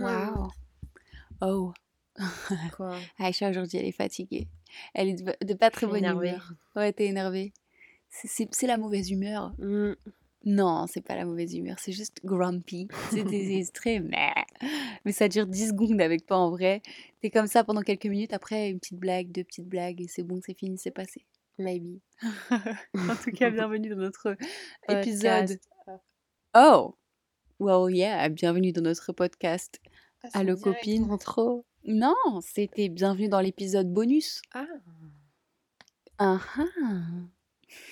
Waouh. 0.00 0.50
Oh. 1.44 1.72
Quoi? 2.76 2.96
Aïcha, 3.18 3.50
aujourd'hui, 3.50 3.78
elle 3.78 3.86
est 3.86 3.90
fatiguée. 3.90 4.46
Elle 4.94 5.08
est 5.08 5.22
de, 5.24 5.44
de 5.44 5.54
pas 5.54 5.70
très 5.70 5.88
bonne 5.88 5.96
énervée. 5.96 6.28
humeur. 6.28 6.52
Ouais, 6.76 6.92
t'es 6.92 7.06
énervée. 7.06 7.52
C'est- 8.10 8.66
la 8.66 8.76
mauvaise 8.76 9.10
humeur. 9.10 9.52
Mm. 9.58 9.94
Non, 10.44 10.86
c'est 10.86 11.00
pas 11.00 11.16
la 11.16 11.24
mauvaise 11.24 11.54
humeur, 11.54 11.78
c'est 11.80 11.90
juste 11.92 12.20
grumpy. 12.24 12.86
C'est 13.10 13.24
désespéré, 13.24 13.98
mais... 14.00 14.32
mais 15.04 15.10
ça 15.12 15.28
dure 15.28 15.46
10 15.46 15.68
secondes 15.68 16.00
avec 16.00 16.26
toi 16.26 16.36
en 16.38 16.50
vrai. 16.50 16.82
T'es 17.20 17.30
comme 17.30 17.46
ça 17.48 17.64
pendant 17.64 17.82
quelques 17.82 18.06
minutes, 18.06 18.32
après 18.32 18.70
une 18.70 18.78
petite 18.78 18.98
blague, 18.98 19.32
deux 19.32 19.44
petites 19.44 19.68
blagues, 19.68 20.00
et 20.00 20.08
c'est 20.08 20.22
bon, 20.22 20.40
c'est 20.44 20.56
fini, 20.56 20.78
c'est 20.78 20.90
passé. 20.92 21.24
Maybe. 21.58 21.98
en 22.50 23.16
tout 23.22 23.30
cas, 23.32 23.50
bienvenue 23.50 23.88
dans 23.88 23.96
notre 23.96 24.36
Podcast. 24.86 25.08
épisode. 25.08 25.60
Oh! 26.56 26.94
Well, 27.62 27.94
yeah, 27.94 28.28
bienvenue 28.28 28.72
dans 28.72 28.82
notre 28.82 29.12
podcast. 29.12 29.80
Allô, 30.32 30.56
copine. 30.56 31.16
Trop. 31.18 31.64
Non, 31.84 32.16
c'était 32.40 32.88
bienvenue 32.88 33.28
dans 33.28 33.38
l'épisode 33.38 33.88
bonus. 33.88 34.42
Ah, 34.52 34.66
Ah 36.18 36.40
ah. 36.56 36.64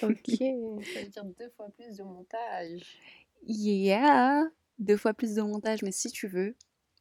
ok. 0.03 0.27
ça 0.27 0.35
veut 0.35 1.09
dire 1.09 1.25
deux 1.39 1.51
fois 1.51 1.69
plus 1.71 1.97
de 1.97 2.03
montage. 2.03 2.99
Yeah, 3.47 4.43
deux 4.81 4.97
fois 4.97 5.15
plus 5.15 5.37
de 5.37 5.43
montage, 5.43 5.85
mais 5.85 5.93
si 5.93 6.11
tu 6.11 6.27
veux, 6.27 6.57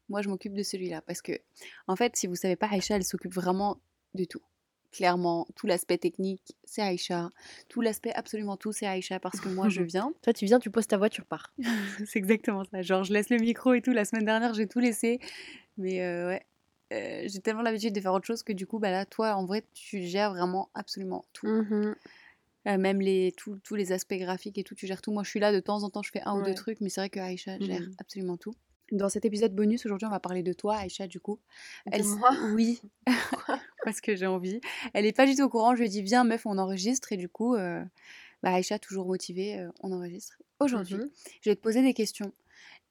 moi 0.08 0.22
je 0.22 0.30
m'occupe 0.30 0.54
de 0.54 0.62
celui-là 0.62 1.02
parce 1.02 1.24
que, 1.24 1.32
en 1.88 1.96
fait, 1.96 2.16
si 2.18 2.28
vous 2.28 2.36
savez 2.36 2.56
pas, 2.56 2.68
Aïcha, 2.68 2.96
elle 2.96 3.04
s'occupe 3.04 3.34
vraiment 3.34 3.82
de 4.14 4.26
tout. 4.26 4.44
Clairement, 4.92 5.46
tout 5.56 5.68
l'aspect 5.68 5.98
technique, 6.00 6.56
c'est 6.64 6.82
Aïcha. 6.82 7.32
Tout 7.68 7.82
l'aspect, 7.82 8.12
absolument 8.14 8.58
tout, 8.58 8.72
c'est 8.72 8.88
Aïcha 8.88 9.20
parce 9.20 9.40
que 9.40 9.48
moi 9.50 9.70
je 9.70 9.82
viens. 9.84 10.14
Toi, 10.24 10.34
tu 10.34 10.46
viens, 10.46 10.60
tu 10.60 10.72
poses 10.72 10.88
ta 10.88 10.98
voix, 10.98 11.10
tu 11.10 11.22
repars. 11.22 11.54
c'est 12.08 12.18
exactement 12.18 12.64
ça. 12.66 12.82
Genre, 12.82 13.04
je 13.04 13.14
laisse 13.14 13.30
le 13.30 13.38
micro 13.38 13.74
et 13.74 13.82
tout. 13.82 13.92
La 13.92 14.06
semaine 14.06 14.26
dernière, 14.26 14.54
j'ai 14.56 14.68
tout 14.68 14.80
laissé, 14.80 15.20
mais 15.78 16.02
euh, 16.02 16.28
ouais. 16.30 16.46
euh, 16.94 17.24
j'ai 17.28 17.40
tellement 17.40 17.62
l'habitude 17.62 17.94
de 17.94 18.02
faire 18.02 18.14
autre 18.14 18.26
chose 18.26 18.42
que 18.44 18.52
du 18.54 18.66
coup, 18.66 18.80
bah 18.80 18.90
là, 18.92 19.06
toi, 19.06 19.36
en 19.36 19.46
vrai, 19.46 19.64
tu 19.74 20.02
gères 20.02 20.32
vraiment 20.34 20.70
absolument 20.74 21.26
tout. 21.34 21.48
Mhm. 21.48 21.96
Euh, 22.68 22.78
même 22.78 23.00
les, 23.00 23.32
tous- 23.38 23.58
tous 23.64 23.76
les 23.76 23.92
aspects 23.94 24.16
graphiques 24.16 24.58
et 24.58 24.64
tout, 24.64 24.76
tu 24.76 24.86
gères 24.86 25.02
tout. 25.02 25.12
Moi, 25.14 25.24
je 25.24 25.30
suis 25.30 25.40
là 25.40 25.54
de 25.54 25.60
temps 25.60 25.84
en 25.84 25.90
temps, 25.90 26.02
je 26.04 26.12
fais 26.12 26.22
un 26.26 26.34
ou 26.38 26.44
deux 26.44 26.54
trucs, 26.56 26.82
mais 26.82 26.90
c'est 26.90 27.00
vrai 27.02 27.10
que 27.10 27.20
Aïcha 27.20 27.58
gère 27.60 27.80
Mhm. 27.82 27.94
absolument 28.00 28.38
tout. 28.38 28.54
Dans 28.92 29.10
cet 29.10 29.26
épisode 29.26 29.54
bonus, 29.54 29.86
aujourd'hui, 29.86 30.08
on 30.08 30.12
va 30.12 30.20
parler 30.20 30.44
de 30.44 30.54
toi, 30.54 30.76
Aïcha, 30.78 31.08
du 31.08 31.20
coup. 31.20 31.40
De 31.86 31.92
Elle 31.94 32.04
moi? 32.06 32.32
Oui, 32.54 32.82
parce 33.84 34.02
que 34.02 34.16
j'ai 34.16 34.26
envie. 34.28 34.60
Elle 34.94 35.06
est 35.06 35.16
pas 35.16 35.26
du 35.26 35.36
tout 35.36 35.44
au 35.44 35.50
courant. 35.50 35.74
Je 35.76 35.80
lui 35.82 35.86
ai 35.88 35.90
dit, 35.90 36.02
viens, 36.02 36.24
meuf, 36.24 36.46
on 36.46 36.58
enregistre. 36.58 37.12
Et 37.12 37.18
du 37.18 37.30
coup, 37.30 37.56
euh, 37.56 37.84
bah, 38.44 38.54
Aïcha, 38.54 38.80
toujours 38.80 39.06
motivée, 39.08 39.60
euh, 39.60 39.70
on 39.82 39.92
enregistre. 39.92 40.38
Aujourd'hui, 40.60 40.96
Mhm. 40.96 41.10
je 41.42 41.50
vais 41.50 41.56
te 41.56 41.62
poser 41.62 41.82
des 41.82 41.94
questions. 41.94 42.32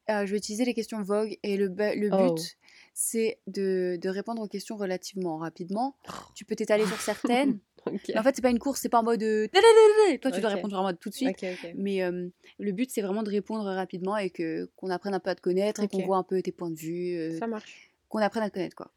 Euh, 0.09 0.25
je 0.25 0.31
vais 0.31 0.37
utiliser 0.37 0.65
les 0.65 0.73
questions 0.73 1.01
Vogue 1.03 1.37
et 1.43 1.55
le, 1.55 1.67
le 1.67 2.09
Oh. 2.11 2.33
but, 2.33 2.57
c'est 2.95 3.37
de, 3.45 3.97
de 4.01 4.09
répondre 4.09 4.41
aux 4.41 4.47
questions 4.47 4.75
relativement 4.75 5.37
rapidement. 5.37 5.95
Tu 6.33 6.45
peux 6.45 6.55
t'étaler 6.55 6.85
sur 6.87 6.99
certaines. 6.99 7.59
En 8.17 8.23
fait, 8.23 8.35
c'est 8.35 8.41
pas 8.41 8.49
une 8.49 8.59
course, 8.59 8.81
c'est 8.81 8.89
pas 8.89 8.99
en 8.99 9.03
mode. 9.03 9.21
euh. 9.23 9.47
Toi, 10.21 10.31
tu 10.31 10.41
dois 10.41 10.49
répondre 10.49 10.77
en 10.79 10.83
mode 10.83 10.99
tout 10.99 11.09
de 11.09 11.15
suite. 11.15 11.45
Mais 11.75 12.03
euh, 12.03 12.27
le 12.59 12.71
but, 12.71 12.89
c'est 12.91 13.01
vraiment 13.01 13.23
de 13.23 13.29
répondre 13.29 13.63
rapidement 13.65 14.17
et 14.17 14.29
que 14.29 14.69
qu'on 14.75 14.89
apprenne 14.89 15.13
un 15.13 15.19
peu 15.19 15.29
à 15.29 15.35
te 15.35 15.41
connaître 15.41 15.81
et 15.83 15.87
qu'on 15.87 16.05
voit 16.05 16.17
un 16.17 16.23
peu 16.23 16.41
tes 16.41 16.51
points 16.51 16.69
de 16.71 16.75
vue, 16.77 17.15
euh, 17.17 17.37
Ça 17.39 17.47
marche. 17.47 17.91
qu'on 18.09 18.19
apprenne 18.19 18.43
à 18.43 18.49
te 18.49 18.53
connaître, 18.55 18.75
quoi. 18.75 18.91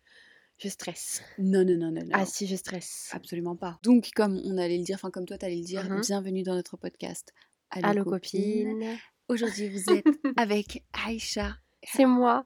Je 0.59 0.69
stresse. 0.69 1.23
Non, 1.39 1.65
non, 1.65 1.77
non, 1.77 1.91
non, 1.91 2.03
non. 2.05 2.11
Ah 2.13 2.25
si, 2.25 2.47
je 2.47 2.55
stresse. 2.55 3.11
Absolument 3.13 3.57
pas. 3.57 3.79
Donc, 3.83 4.11
comme 4.15 4.41
on 4.45 4.59
allait 4.59 4.79
le 4.79 4.85
dire, 4.85 4.95
enfin, 4.97 5.11
comme 5.11 5.27
toi, 5.27 5.37
t'allais 5.39 5.57
le 5.57 5.65
dire, 5.65 5.83
Mhm. 5.91 6.01
bienvenue 6.03 6.43
dans 6.45 6.55
notre 6.55 6.77
podcast. 6.77 7.33
Allô, 7.71 7.89
Allô, 7.89 8.05
copine. 8.05 8.71
copine. 8.79 8.97
Aujourd'hui, 9.29 9.69
vous 9.71 9.93
êtes 9.93 10.05
avec 10.37 10.85
Aïcha. 11.07 11.57
C'est 11.83 12.05
moi. 12.07 12.45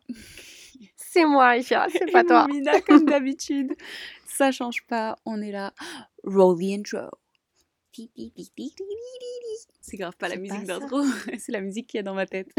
C'est 0.96 1.26
moi, 1.26 1.48
Aïcha, 1.48 1.86
c'est 1.92 2.10
pas 2.10 2.24
toi. 2.24 2.46
Moumina, 2.46 2.80
comme 2.80 3.04
d'habitude. 3.06 3.74
Ça 4.26 4.50
change 4.52 4.86
pas, 4.86 5.18
on 5.26 5.40
est 5.42 5.50
là. 5.52 5.74
Roll 6.26 6.58
the 6.58 6.72
intro. 6.72 7.08
C'est 9.80 9.96
grave 9.96 10.16
pas 10.16 10.28
la 10.28 10.36
musique 10.36 10.64
d'intro, 10.64 11.02
c'est 11.38 11.52
la 11.52 11.60
musique 11.60 11.86
qui 11.86 11.98
est 11.98 12.02
dans 12.02 12.14
ma 12.14 12.26
tête. 12.26 12.48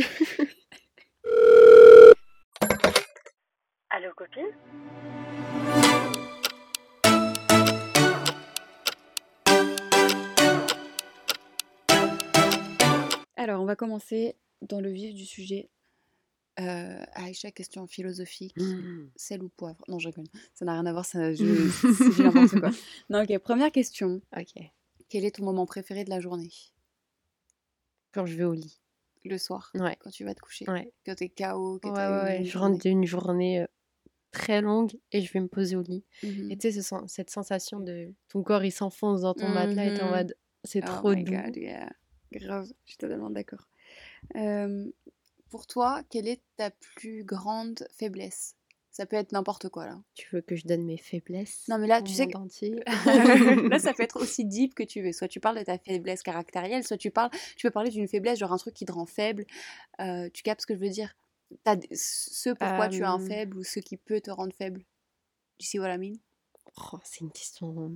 Allô, 3.89 4.13
copine? 4.15 4.45
Alors, 13.35 13.61
on 13.61 13.65
va 13.65 13.75
commencer 13.75 14.37
dans 14.61 14.79
le 14.79 14.89
vif 14.89 15.13
du 15.13 15.25
sujet. 15.25 15.69
Euh, 16.59 17.03
Aïcha, 17.13 17.51
question 17.51 17.85
philosophique. 17.87 18.55
Sel 19.15 19.43
ou 19.43 19.49
poivre? 19.49 19.83
Non, 19.87 19.99
je 19.99 20.07
rigole. 20.07 20.25
Ça 20.53 20.65
n'a 20.65 20.73
rien 20.73 20.85
à 20.85 20.91
voir, 20.91 21.05
ça, 21.05 21.33
je, 21.33 21.43
n'importe 22.23 22.59
quoi. 22.59 22.71
Non, 23.09 23.23
ok, 23.23 23.37
première 23.39 23.71
question. 23.71 24.21
Ok. 24.35 24.53
Quel 25.09 25.23
est 25.23 25.35
ton 25.35 25.45
moment 25.45 25.65
préféré 25.65 26.03
de 26.03 26.09
la 26.09 26.19
journée? 26.19 26.51
Quand 28.11 28.25
je 28.25 28.35
vais 28.35 28.43
au 28.43 28.53
lit. 28.53 28.79
Le 29.25 29.37
soir, 29.37 29.71
Ouais. 29.75 29.97
quand 29.99 30.09
tu 30.09 30.23
vas 30.23 30.33
te 30.33 30.39
coucher. 30.39 30.65
Ouais. 30.69 30.91
Quand 31.05 31.15
t'es 31.15 31.27
KO, 31.29 31.79
que 31.79 31.87
Ouais, 31.89 31.93
ouais, 31.93 32.37
une 32.37 32.41
ouais. 32.41 32.45
Je 32.45 32.51
journée. 32.51 32.67
rentre 32.73 32.81
d'une 32.81 33.05
journée 33.05 33.59
euh, 33.61 33.65
très 34.31 34.61
longue 34.61 34.93
et 35.11 35.21
je 35.21 35.31
vais 35.33 35.41
me 35.41 35.47
poser 35.49 35.75
au 35.75 35.81
lit. 35.81 36.05
Mhm. 36.23 36.49
Et 36.51 36.57
tu 36.57 36.71
sais, 36.71 36.81
ce 36.81 36.95
cette 37.07 37.29
sensation 37.29 37.79
de 37.81 38.13
ton 38.29 38.41
corps, 38.41 38.63
il 38.63 38.71
s'enfonce 38.71 39.21
dans 39.21 39.33
ton 39.33 39.49
matelas 39.49 39.85
et 39.85 39.93
t'es 39.95 40.01
en 40.01 40.05
Mhm. 40.07 40.11
mode, 40.15 40.35
c'est 40.63 40.81
Oh 40.83 40.87
trop 40.87 41.13
my 41.13 41.23
doux. 41.23 41.33
God, 41.33 41.55
yeah. 41.57 41.89
Grave, 42.31 42.67
je 42.85 42.91
suis 42.91 42.97
totalement 42.97 43.29
d'accord. 43.29 43.67
Euh, 44.35 44.85
pour 45.49 45.67
toi, 45.67 46.01
quelle 46.09 46.27
est 46.27 46.41
ta 46.57 46.71
plus 46.71 47.23
grande 47.23 47.87
faiblesse? 47.91 48.55
Ça 48.91 49.05
peut 49.05 49.15
être 49.15 49.31
n'importe 49.31 49.69
quoi 49.69 49.85
là. 49.85 50.01
Tu 50.15 50.27
veux 50.33 50.41
que 50.41 50.55
je 50.55 50.65
donne 50.65 50.83
mes 50.83 50.97
faiblesses 50.97 51.65
Non, 51.67 51.77
mais 51.77 51.85
là, 51.87 52.01
tu 52.01 52.13
sais 52.13 52.25
que- 52.27 52.33
là, 53.69 53.77
ça 53.79 53.93
peut 53.93 54.03
être 54.03 54.19
aussi 54.19 54.43
deep 54.43 54.73
que 54.73 54.81
tu 54.83 55.01
veux. 55.03 55.11
Soit 55.11 55.27
tu 55.27 55.39
parles 55.39 55.59
de 55.59 55.63
ta 55.63 55.77
faiblesse 55.77 56.23
caractérielle, 56.23 56.83
soit 56.83 56.97
tu 56.97 57.11
parles, 57.11 57.29
tu 57.55 57.67
peux 57.67 57.71
parler 57.71 57.91
d'une 57.91 58.07
faiblesse, 58.07 58.39
genre 58.39 58.53
un 58.53 58.57
truc 58.57 58.73
qui 58.73 58.85
te 58.85 58.91
rend 58.91 59.05
faible. 59.05 59.45
Euh, 59.99 60.29
tu 60.33 60.41
captes 60.41 60.61
ce 60.61 60.65
que 60.67 60.73
je 60.73 60.79
veux 60.79 60.89
dire? 60.89 61.15
T'as 61.63 61.77
ce 61.93 62.49
pourquoi 62.49 62.89
tu 62.89 63.03
es 63.03 63.05
un 63.05 63.19
faible 63.19 63.57
ou 63.57 63.63
ce 63.63 63.79
qui 63.79 63.97
peut 63.97 64.19
te 64.19 64.31
rendre 64.31 64.53
faible? 64.53 64.83
Tu 65.59 65.67
sais 65.67 65.79
what 65.79 65.93
I 65.93 65.97
mean? 65.97 66.15
Oh, 66.93 66.97
c'est 67.03 67.21
une 67.21 67.31
question. 67.31 67.91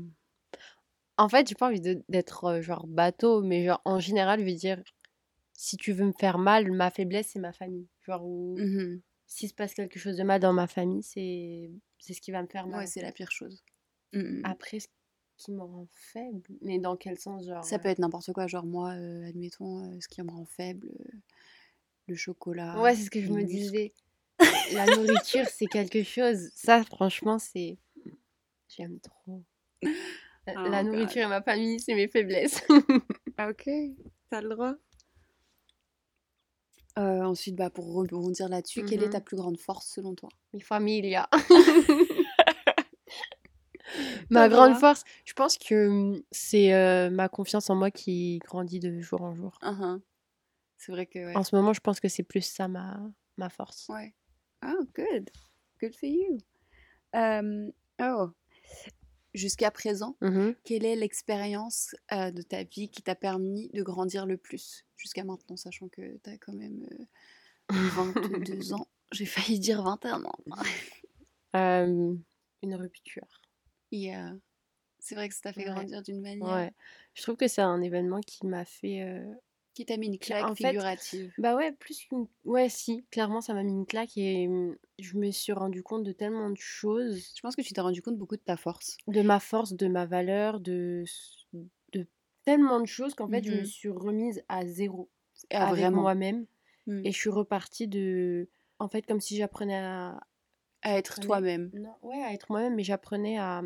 En 1.17 1.29
fait, 1.29 1.47
j'ai 1.47 1.56
pas 1.56 1.67
envie 1.67 1.81
d'être 1.81 2.45
euh, 2.45 2.61
genre 2.61 2.88
bateau, 2.88 3.41
mais 3.41 3.66
genre 3.66 3.81
en 3.85 4.00
général, 4.00 4.40
je 4.40 4.45
veux 4.45 4.53
dire, 4.53 4.81
si 5.63 5.77
tu 5.77 5.91
veux 5.91 6.05
me 6.07 6.11
faire 6.13 6.39
mal, 6.39 6.72
ma 6.72 6.89
faiblesse, 6.89 7.27
c'est 7.33 7.39
ma 7.39 7.53
famille. 7.53 7.88
Genre, 8.01 8.25
où 8.25 8.55
s'il 9.27 9.47
se 9.47 9.53
passe 9.53 9.75
quelque 9.75 9.99
chose 9.99 10.17
de 10.17 10.23
mal 10.23 10.41
dans 10.41 10.53
ma 10.53 10.66
famille, 10.66 11.03
c'est 11.03 11.69
ce 11.99 12.19
qui 12.19 12.31
va 12.31 12.41
me 12.41 12.47
faire 12.47 12.66
mal. 12.67 12.79
Ouais, 12.79 12.88
c'est 12.88 13.01
la 13.03 13.11
pire 13.11 13.29
chose. 13.31 13.63
Mhm. 14.11 14.41
Après, 14.44 14.79
ce 14.79 14.88
qui 15.38 15.51
me 15.51 15.61
rend 15.61 15.88
faible, 15.91 16.49
mais 16.61 16.79
dans 16.79 16.97
quel 16.97 17.19
sens, 17.19 17.45
genre 17.45 17.63
Ça 17.63 17.75
euh, 17.75 17.79
peut 17.79 17.89
être 17.89 17.99
n'importe 17.99 18.33
quoi, 18.33 18.47
genre 18.47 18.66
moi, 18.66 18.89
euh, 18.94 19.23
admettons, 19.29 19.83
euh, 19.94 19.97
ce 20.01 20.07
qui 20.07 20.22
me 20.23 20.31
rend 20.31 20.45
faible, 20.45 20.88
euh, 20.99 21.17
le 22.07 22.16
chocolat. 22.16 22.81
Ouais, 22.81 22.95
c'est 22.95 23.03
ce 23.05 23.11
que 23.11 23.22
je 23.22 23.31
me 23.31 23.43
disais. 23.43 23.93
La 24.73 24.88
nourriture, 24.88 25.45
c'est 25.47 25.67
quelque 25.67 26.01
chose. 26.03 26.49
Ça, 26.55 26.83
franchement, 26.83 27.38
c'est. 27.38 27.78
J'aime 28.67 28.99
trop. 28.99 29.43
La- 30.47 30.53
Oh 30.57 30.69
La 30.69 30.83
God. 30.83 30.91
nourriture 30.91 31.22
et 31.22 31.28
ma 31.28 31.43
famille, 31.43 31.79
c'est 31.79 31.93
mes 31.93 32.07
faiblesses. 32.07 32.63
Ah, 33.38 33.49
ok, 33.49 33.69
t'as 34.29 34.41
le 34.41 34.49
droit. 34.49 34.73
Euh, 37.00 37.24
ensuite, 37.24 37.56
bah, 37.56 37.69
pour 37.69 37.94
rebondir 37.94 38.50
là-dessus, 38.50 38.84
quelle 38.84 39.03
est 39.03 39.12
ta 39.12 39.22
plus 39.22 39.38
grande 39.38 39.57
force 39.57 39.88
selon 39.88 40.13
toi? 40.13 40.29
Mi 40.53 40.59
familia. 40.62 41.29
ma 44.29 44.50
grande 44.50 44.75
force, 44.75 45.03
je 45.25 45.34
pense 45.34 45.57
que 45.57 45.88
hum, 45.88 46.22
c'est 46.31 46.74
euh, 46.74 47.09
ma 47.09 47.29
confiance 47.29 47.69
en 47.69 47.75
moi 47.75 47.91
qui 47.91 48.40
grandit 48.40 48.79
de 48.79 49.00
jour 49.00 49.22
en 49.22 49.34
jour. 49.35 49.57
Uhum. 49.63 50.02
C'est 50.78 50.91
vrai 50.91 51.06
que 51.06 51.19
ouais. 51.19 51.38
En 51.38 51.44
ce 51.44 51.56
moment, 51.56 51.74
je 51.74 51.79
pense 51.79 52.00
que 52.00 52.09
c'est 52.09 52.24
plus 52.24 52.41
ça 52.41 52.68
ma, 52.68 53.00
ma 53.38 53.50
force. 53.50 53.88
Ouais. 53.90 54.13
Oh, 54.66 54.84
good. 54.94 55.29
Good 55.79 55.96
for 55.96 56.09
you. 56.09 56.40
Oh. 58.02 58.32
Jusqu'à 59.33 59.72
présent, 59.72 60.17
Mhm. 60.22 60.55
quelle 60.66 60.85
est 60.85 60.95
l'expérience 60.95 61.95
euh, 62.11 62.31
de 62.31 62.41
ta 62.41 62.63
vie 62.63 62.89
qui 62.89 63.01
t'a 63.01 63.16
permis 63.16 63.69
de 63.73 63.81
grandir 63.83 64.25
le 64.25 64.37
plus 64.37 64.85
jusqu'à 64.97 65.23
maintenant, 65.23 65.55
sachant 65.57 65.87
que 65.87 66.17
t'as 66.17 66.37
quand 66.37 66.53
même 66.53 66.85
euh, 67.72 67.75
22 67.95 68.73
ans? 68.73 68.87
J'ai 69.11 69.25
failli 69.25 69.59
dire 69.59 69.81
21 69.83 70.23
ans. 70.25 70.35
Euh, 71.55 72.16
une 72.61 72.75
rupture. 72.75 73.41
Euh, 73.93 74.37
c'est 74.99 75.16
vrai 75.16 75.28
que 75.29 75.35
ça 75.35 75.41
t'a 75.43 75.53
fait 75.53 75.67
Ouais. 75.67 75.73
grandir 75.75 76.01
d'une 76.01 76.22
manière 76.22 76.47
Ouais. 76.47 76.72
Je 77.13 77.22
trouve 77.23 77.35
que 77.35 77.47
c'est 77.47 77.61
un 77.61 77.81
événement 77.81 78.19
qui 78.22 78.45
m'a 78.47 78.63
fait. 78.66 79.01
Qui 79.73 79.85
t'a 79.85 79.97
mis 79.97 80.08
une 80.08 80.20
claque 80.20 80.46
en 80.46 80.56
fait, 80.56 80.73
figurative. 80.73 81.32
Bah 81.38 81.56
ouais, 81.56 81.72
plus 81.72 82.00
qu'une. 82.06 82.28
Ouais, 82.46 82.70
si, 82.70 83.06
clairement, 83.12 83.41
ça 83.41 83.53
m'a 83.53 83.64
mis 83.64 83.72
une 83.72 83.85
claque 83.85 84.18
et 84.18 84.47
hum, 84.47 84.76
je 85.00 85.18
me 85.18 85.32
suis 85.32 85.53
rendu 85.53 85.84
compte 85.84 86.03
de 86.03 86.12
tellement 86.12 86.50
de 86.50 86.58
choses, 86.58 87.34
Je 87.35 87.41
pense 87.41 87.56
que 87.56 87.62
tu 87.62 87.73
t'es 87.73 87.82
rendu 87.82 88.02
compte 88.02 88.18
beaucoup 88.18 88.35
de 88.35 88.41
ta 88.41 88.58
force. 88.58 88.97
de 89.08 89.22
ma 89.22 89.40
force, 89.40 89.73
de 89.73 89.88
ma 89.88 90.06
valeur, 90.06 90.59
de, 90.59 91.03
de 91.94 92.08
tellement 92.46 92.79
de 92.79 92.85
choses 92.85 93.14
qu'en 93.14 93.29
fait, 93.29 93.44
je 93.46 93.53
me 93.53 93.64
Mhm. 93.64 93.68
suis 93.68 93.90
remise 93.90 94.44
à 94.50 94.66
zéro 94.66 95.09
Ah, 95.52 95.66
avec 95.68 95.90
moi-même 95.90 96.46
Mm. 96.88 97.03
et 97.03 97.12
je 97.12 97.18
suis 97.18 97.29
repartie 97.29 97.88
de. 97.88 98.50
en 98.79 98.90
fait, 98.90 99.03
comme 99.06 99.22
si 99.22 99.38
j'apprenais 99.38 99.78
à. 99.78 100.20
À 100.84 100.97
être 100.97 101.20
toi-même. 101.20 101.72
Ouais, 102.02 102.22
à 102.23 102.34
être 102.34 102.47
moi-même, 102.52 102.76
mais 102.76 102.84
j'apprenais 102.84 103.38
à, 103.38 103.62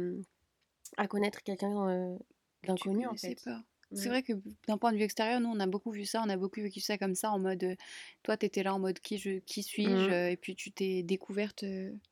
à 0.97 1.07
connaître 1.07 1.41
quelqu'un 1.43 1.87
euh, 1.87 2.17
d'inconnu, 2.63 3.07
en 3.07 3.15
fait. 3.15 3.35
pas. 3.45 3.63
C'est 3.93 4.09
vrai 4.09 4.23
que 4.23 4.33
d'un 4.67 4.77
point 4.77 4.91
de 4.91 4.97
vue 4.97 5.03
extérieur, 5.03 5.39
nous, 5.39 5.49
on 5.49 5.59
a 5.59 5.67
beaucoup 5.67 5.91
vu 5.91 6.05
ça, 6.05 6.21
on 6.25 6.29
a 6.29 6.37
beaucoup 6.37 6.61
vécu 6.61 6.81
ça 6.81 6.97
comme 6.97 7.15
ça, 7.15 7.31
en 7.31 7.39
mode, 7.39 7.77
toi, 8.23 8.35
t'étais 8.37 8.63
là 8.63 8.73
en 8.75 8.79
mode 8.79 8.99
qui, 8.99 9.17
je, 9.17 9.39
qui 9.39 9.63
suis-je, 9.63 10.11
euh, 10.11 10.29
et 10.31 10.37
puis 10.37 10.55
tu 10.55 10.71
t'es 10.71 11.01
découverte 11.03 11.63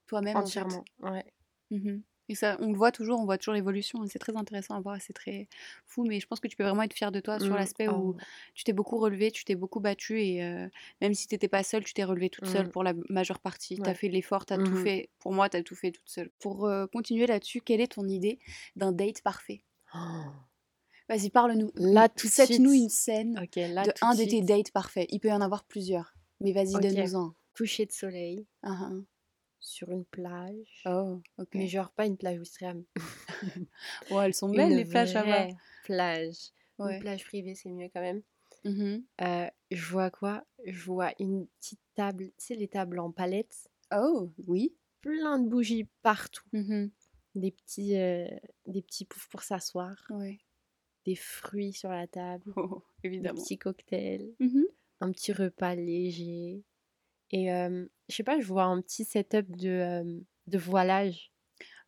toi-même, 0.08 0.42
en 0.44 0.52
fait. 0.52 0.70
Entièrement, 0.70 0.86
ouais. 1.00 1.26
Mhm. 1.72 2.04
Et 2.30 2.36
ça, 2.36 2.58
on 2.62 2.72
le 2.72 2.78
voit 2.78 2.92
toujours, 2.94 3.20
on 3.20 3.26
voit 3.26 3.38
toujours 3.38 3.54
l'évolution, 3.54 4.04
et 4.04 4.08
c'est 4.08 4.18
très 4.20 4.38
intéressant 4.38 4.76
à 4.76 4.80
voir, 4.82 4.98
c'est 5.02 5.12
très 5.14 5.50
fou, 5.86 6.06
mais 6.06 6.22
je 6.22 6.28
pense 6.28 6.40
que 6.40 6.48
tu 6.48 6.56
peux 6.56 6.64
vraiment 6.64 6.84
être 6.84 6.94
fière 6.94 7.12
de 7.12 7.20
toi 7.20 7.38
sur 7.40 7.56
Mm. 7.56 7.58
l'aspect 7.58 7.88
Oh, 7.88 7.90
où 7.90 8.16
tu 8.56 8.64
t'es 8.64 8.72
beaucoup 8.74 8.98
relevée, 8.98 9.30
tu 9.32 9.44
t'es 9.44 9.56
beaucoup 9.56 9.82
battue, 9.82 10.22
et 10.22 10.42
euh, 10.44 10.70
même 11.02 11.14
si 11.14 11.28
t'étais 11.28 11.50
pas 11.50 11.64
seule, 11.64 11.84
tu 11.84 11.94
t'es 11.94 12.06
relevée 12.06 12.30
toute 12.30 12.48
seule 12.48 12.70
pour 12.70 12.84
la 12.84 12.94
majeure 13.10 13.42
partie. 13.42 13.82
T'as 13.82 13.94
fait 13.94 14.08
l'effort, 14.08 14.46
t'as 14.46 14.58
tout 14.60 14.76
fait. 14.76 15.10
Pour 15.20 15.34
moi, 15.34 15.50
t'as 15.50 15.64
tout 15.64 15.76
fait 15.76 15.92
toute 15.92 16.08
seule. 16.10 16.32
Pour 16.40 16.66
euh, 16.66 16.88
continuer 16.88 17.28
là-dessus, 17.28 17.60
quelle 17.62 17.82
est 17.82 17.92
ton 17.94 18.08
idée 18.08 18.40
d'un 18.78 18.94
date 18.94 19.22
parfait? 19.22 19.64
Oh. 19.94 20.44
Vas-y, 21.10 21.30
parle-nous. 21.30 21.72
Là, 21.76 22.08
tout 22.10 22.28
de 22.28 22.32
suite. 22.32 22.50
une 22.60 22.90
scène 22.90 23.36
là, 23.36 23.84
de 23.84 23.92
un 24.02 24.16
de 24.16 24.24
de 24.24 24.30
tes 24.30 24.42
dates 24.42 24.72
parfaits. 24.72 25.08
Il 25.12 25.20
peut 25.20 25.28
y 25.30 25.34
en 25.34 25.42
avoir 25.42 25.64
plusieurs, 25.66 26.14
mais 26.40 26.54
vas-y, 26.54 26.74
donne-nous 26.74 27.18
un. 27.18 27.36
Coucher 27.56 27.86
de 27.86 27.92
soleil 27.92 28.48
Ah, 28.64 28.78
ah. 28.82 28.92
sur 29.60 29.90
une 29.92 30.06
plage. 30.06 30.82
Oh, 30.86 31.20
ok. 31.38 31.50
Mais 31.54 31.68
genre 31.68 31.92
pas 31.92 32.06
une 32.06 32.18
plage 32.18 32.40
Ouistreham. 32.40 32.84
Oh, 34.10 34.22
elles 34.22 34.34
sont 34.34 34.50
belles 34.50 34.72
Une 34.72 34.78
les 34.78 34.86
plages 34.86 35.14
là-bas. 35.14 35.48
plage. 35.84 36.52
Ouais. 36.80 36.96
Une 36.96 37.02
plage 37.02 37.24
privée, 37.26 37.54
c'est 37.56 37.70
mieux 37.70 37.90
quand 37.94 38.02
même. 38.02 38.22
Mhm. 38.66 39.04
Euh, 39.22 39.48
je 39.72 39.86
vois 39.92 40.10
quoi? 40.10 40.46
Je 40.66 40.84
vois 40.84 41.12
une 41.20 41.48
petite 41.60 41.82
table, 41.96 42.28
tu 42.38 42.46
sais, 42.46 42.56
les 42.56 42.68
tables 42.70 42.98
en 43.00 43.12
palette, 43.12 43.70
Oh, 43.94 44.32
oui. 44.48 44.74
plein 45.02 45.38
de 45.38 45.48
bougies 45.50 45.88
partout, 46.02 46.46
Mhm. 46.54 46.90
des 47.36 47.52
petits, 47.52 47.98
euh, 47.98 48.26
des 48.66 48.82
petits 48.82 49.06
poufs 49.06 49.28
pour 49.30 49.44
s'asseoir, 49.44 49.96
Ouais. 50.10 50.40
Des 51.06 51.16
fruits 51.16 51.74
sur 51.74 51.90
la 51.90 52.08
table, 52.08 52.56
Oh, 52.56 52.84
des 53.22 53.30
évidemment. 53.30 53.32
petits 53.32 53.58
cocktails, 53.60 54.36
Mhm. 54.40 54.66
un 55.02 55.12
petit 55.12 55.34
repas 55.34 55.76
léger. 55.76 56.64
Et 57.32 57.54
euh, 57.54 57.88
je 58.10 58.16
sais 58.16 58.24
pas, 58.24 58.40
je 58.42 58.48
vois 58.48 58.66
un 58.66 58.82
petit 58.82 59.06
setup 59.06 59.56
de, 59.58 59.70
euh, 59.70 60.22
de 60.48 60.58
voilage, 60.60 61.32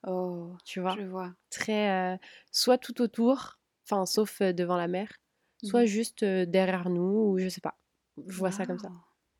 Oh, 0.07 0.57
tu 0.65 0.79
vois, 0.81 0.97
je 0.97 1.01
vois. 1.01 1.35
très 1.49 2.15
euh, 2.15 2.17
soit 2.51 2.77
tout 2.77 3.01
autour, 3.01 3.59
enfin 3.85 4.05
sauf 4.05 4.41
devant 4.41 4.77
la 4.77 4.87
mer, 4.87 5.11
soit 5.61 5.85
Mhm. 5.85 5.85
juste 5.85 6.23
derrière 6.25 6.89
nous, 6.89 7.31
ou 7.33 7.39
je 7.39 7.49
sais 7.49 7.61
pas. 7.61 7.79
Je 8.27 8.35
vois 8.37 8.51
ça 8.51 8.65
comme 8.65 8.79
ça. 8.79 8.91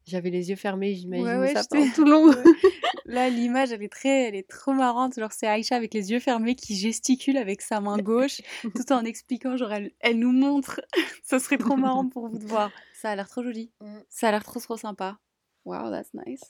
J'avais 0.06 0.30
les 0.30 0.50
yeux 0.50 0.56
fermés, 0.56 0.94
j'imagine 0.94 1.26
Ouais, 1.26 1.38
ouais, 1.38 1.54
ça 1.54 1.64
tout 1.64 2.06
le 2.06 2.12
long. 2.12 2.32
Là, 3.06 3.30
l'image, 3.30 3.72
elle 3.72 3.84
est 3.84 3.92
très, 3.92 4.28
elle 4.28 4.36
est 4.36 4.48
trop 4.48 4.74
marrante. 4.74 5.20
Genre, 5.20 5.32
c'est 5.32 5.48
Aïcha 5.48 5.76
avec 5.76 5.94
les 5.94 6.12
yeux 6.12 6.20
fermés 6.20 6.56
qui 6.56 6.76
gesticule 6.76 7.38
avec 7.38 7.62
sa 7.62 7.80
main 7.80 7.98
gauche, 7.98 8.42
tout 8.76 8.92
en 8.92 9.06
expliquant. 9.06 9.58
Genre, 9.58 9.72
elle, 9.72 9.92
elle 10.00 10.18
nous 10.20 10.32
montre. 10.32 10.82
ça 11.24 11.40
serait 11.40 11.58
trop 11.58 11.76
marrant 11.76 12.08
pour 12.08 12.28
vous 12.28 12.40
de 12.40 12.46
voir. 12.46 12.72
Ça 12.94 13.12
a 13.12 13.16
l'air 13.16 13.28
trop 13.28 13.44
joli. 13.44 13.72
Mm. 13.82 13.98
Ça 14.10 14.28
a 14.30 14.32
l'air 14.32 14.44
trop, 14.44 14.60
trop 14.60 14.78
sympa. 14.78 15.20
Wow, 15.66 15.92
that's 15.92 16.14
nice. 16.14 16.42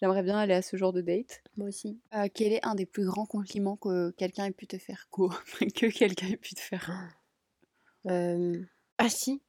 J'aimerais 0.00 0.22
bien 0.22 0.38
aller 0.38 0.54
à 0.54 0.62
ce 0.62 0.76
genre 0.76 0.92
de 0.92 1.00
date. 1.00 1.42
Moi 1.56 1.68
aussi. 1.68 1.98
Euh, 2.14 2.28
quel 2.32 2.52
est 2.52 2.64
un 2.64 2.74
des 2.74 2.86
plus 2.86 3.04
grands 3.04 3.26
compliments 3.26 3.76
que 3.76 4.10
quelqu'un 4.12 4.44
ait 4.44 4.52
pu 4.52 4.66
te 4.66 4.78
faire? 4.78 5.08
Quoi? 5.10 5.30
Que 5.74 5.86
quelqu'un 5.86 6.28
ait 6.28 6.36
pu 6.36 6.54
te 6.54 6.60
faire? 6.60 6.90
Euh, 8.06 8.62
Ah 8.96 9.08
si. 9.08 9.42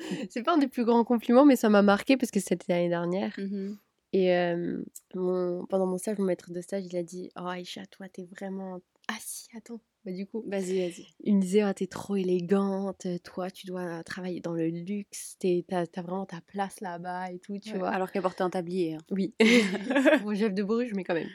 C'est 0.30 0.42
pas 0.42 0.54
un 0.54 0.58
des 0.58 0.68
plus 0.68 0.84
grands 0.84 1.04
compliments, 1.04 1.44
mais 1.44 1.56
ça 1.56 1.68
m'a 1.68 1.82
marqué 1.82 2.16
parce 2.16 2.30
que 2.30 2.40
c'était 2.40 2.72
l'année 2.72 2.88
dernière. 2.88 3.34
Mhm. 3.38 3.76
Et 4.12 4.34
euh, 4.34 4.82
mon... 5.14 5.64
pendant 5.66 5.86
mon 5.86 5.96
stage, 5.98 6.18
mon 6.18 6.24
maître 6.24 6.50
de 6.52 6.60
stage, 6.60 6.84
il 6.86 6.96
a 6.96 7.02
dit 7.02 7.30
Oh 7.36 7.46
Aïcha, 7.46 7.86
toi, 7.86 8.08
t'es 8.08 8.24
vraiment. 8.24 8.80
Ah 9.08 9.16
si, 9.20 9.48
attends. 9.56 9.80
Bah, 10.04 10.12
du 10.12 10.26
coup, 10.26 10.42
Vas-y, 10.46 10.78
vas-y. 10.80 11.06
il 11.24 11.36
me 11.36 11.40
disait 11.42 11.60
Ah, 11.60 11.74
T'es 11.74 11.86
trop 11.86 12.16
élégante, 12.16 13.06
toi, 13.22 13.50
tu 13.50 13.66
dois 13.66 14.02
travailler 14.02 14.40
dans 14.40 14.54
le 14.54 14.66
luxe, 14.68 15.36
t'es- 15.38 15.64
t'as 15.68 15.84
as 15.94 16.02
vraiment 16.02 16.24
ta 16.26 16.40
place 16.40 16.80
là-bas 16.80 17.30
et 17.32 17.38
tout, 17.38 17.58
tu 17.58 17.72
Ouais, 17.72 17.78
vois. 17.78 17.90
Alors 17.90 18.10
qu'elle 18.10 18.22
portait 18.22 18.42
un 18.42 18.50
tablier. 18.50 18.94
hein. 18.94 18.98
Oui. 19.10 19.34
Bon, 20.24 20.34
chef 20.34 20.54
de 20.54 20.62
Bruges, 20.62 20.92
mais 20.96 21.04
quand 21.04 21.14
même. 21.14 21.28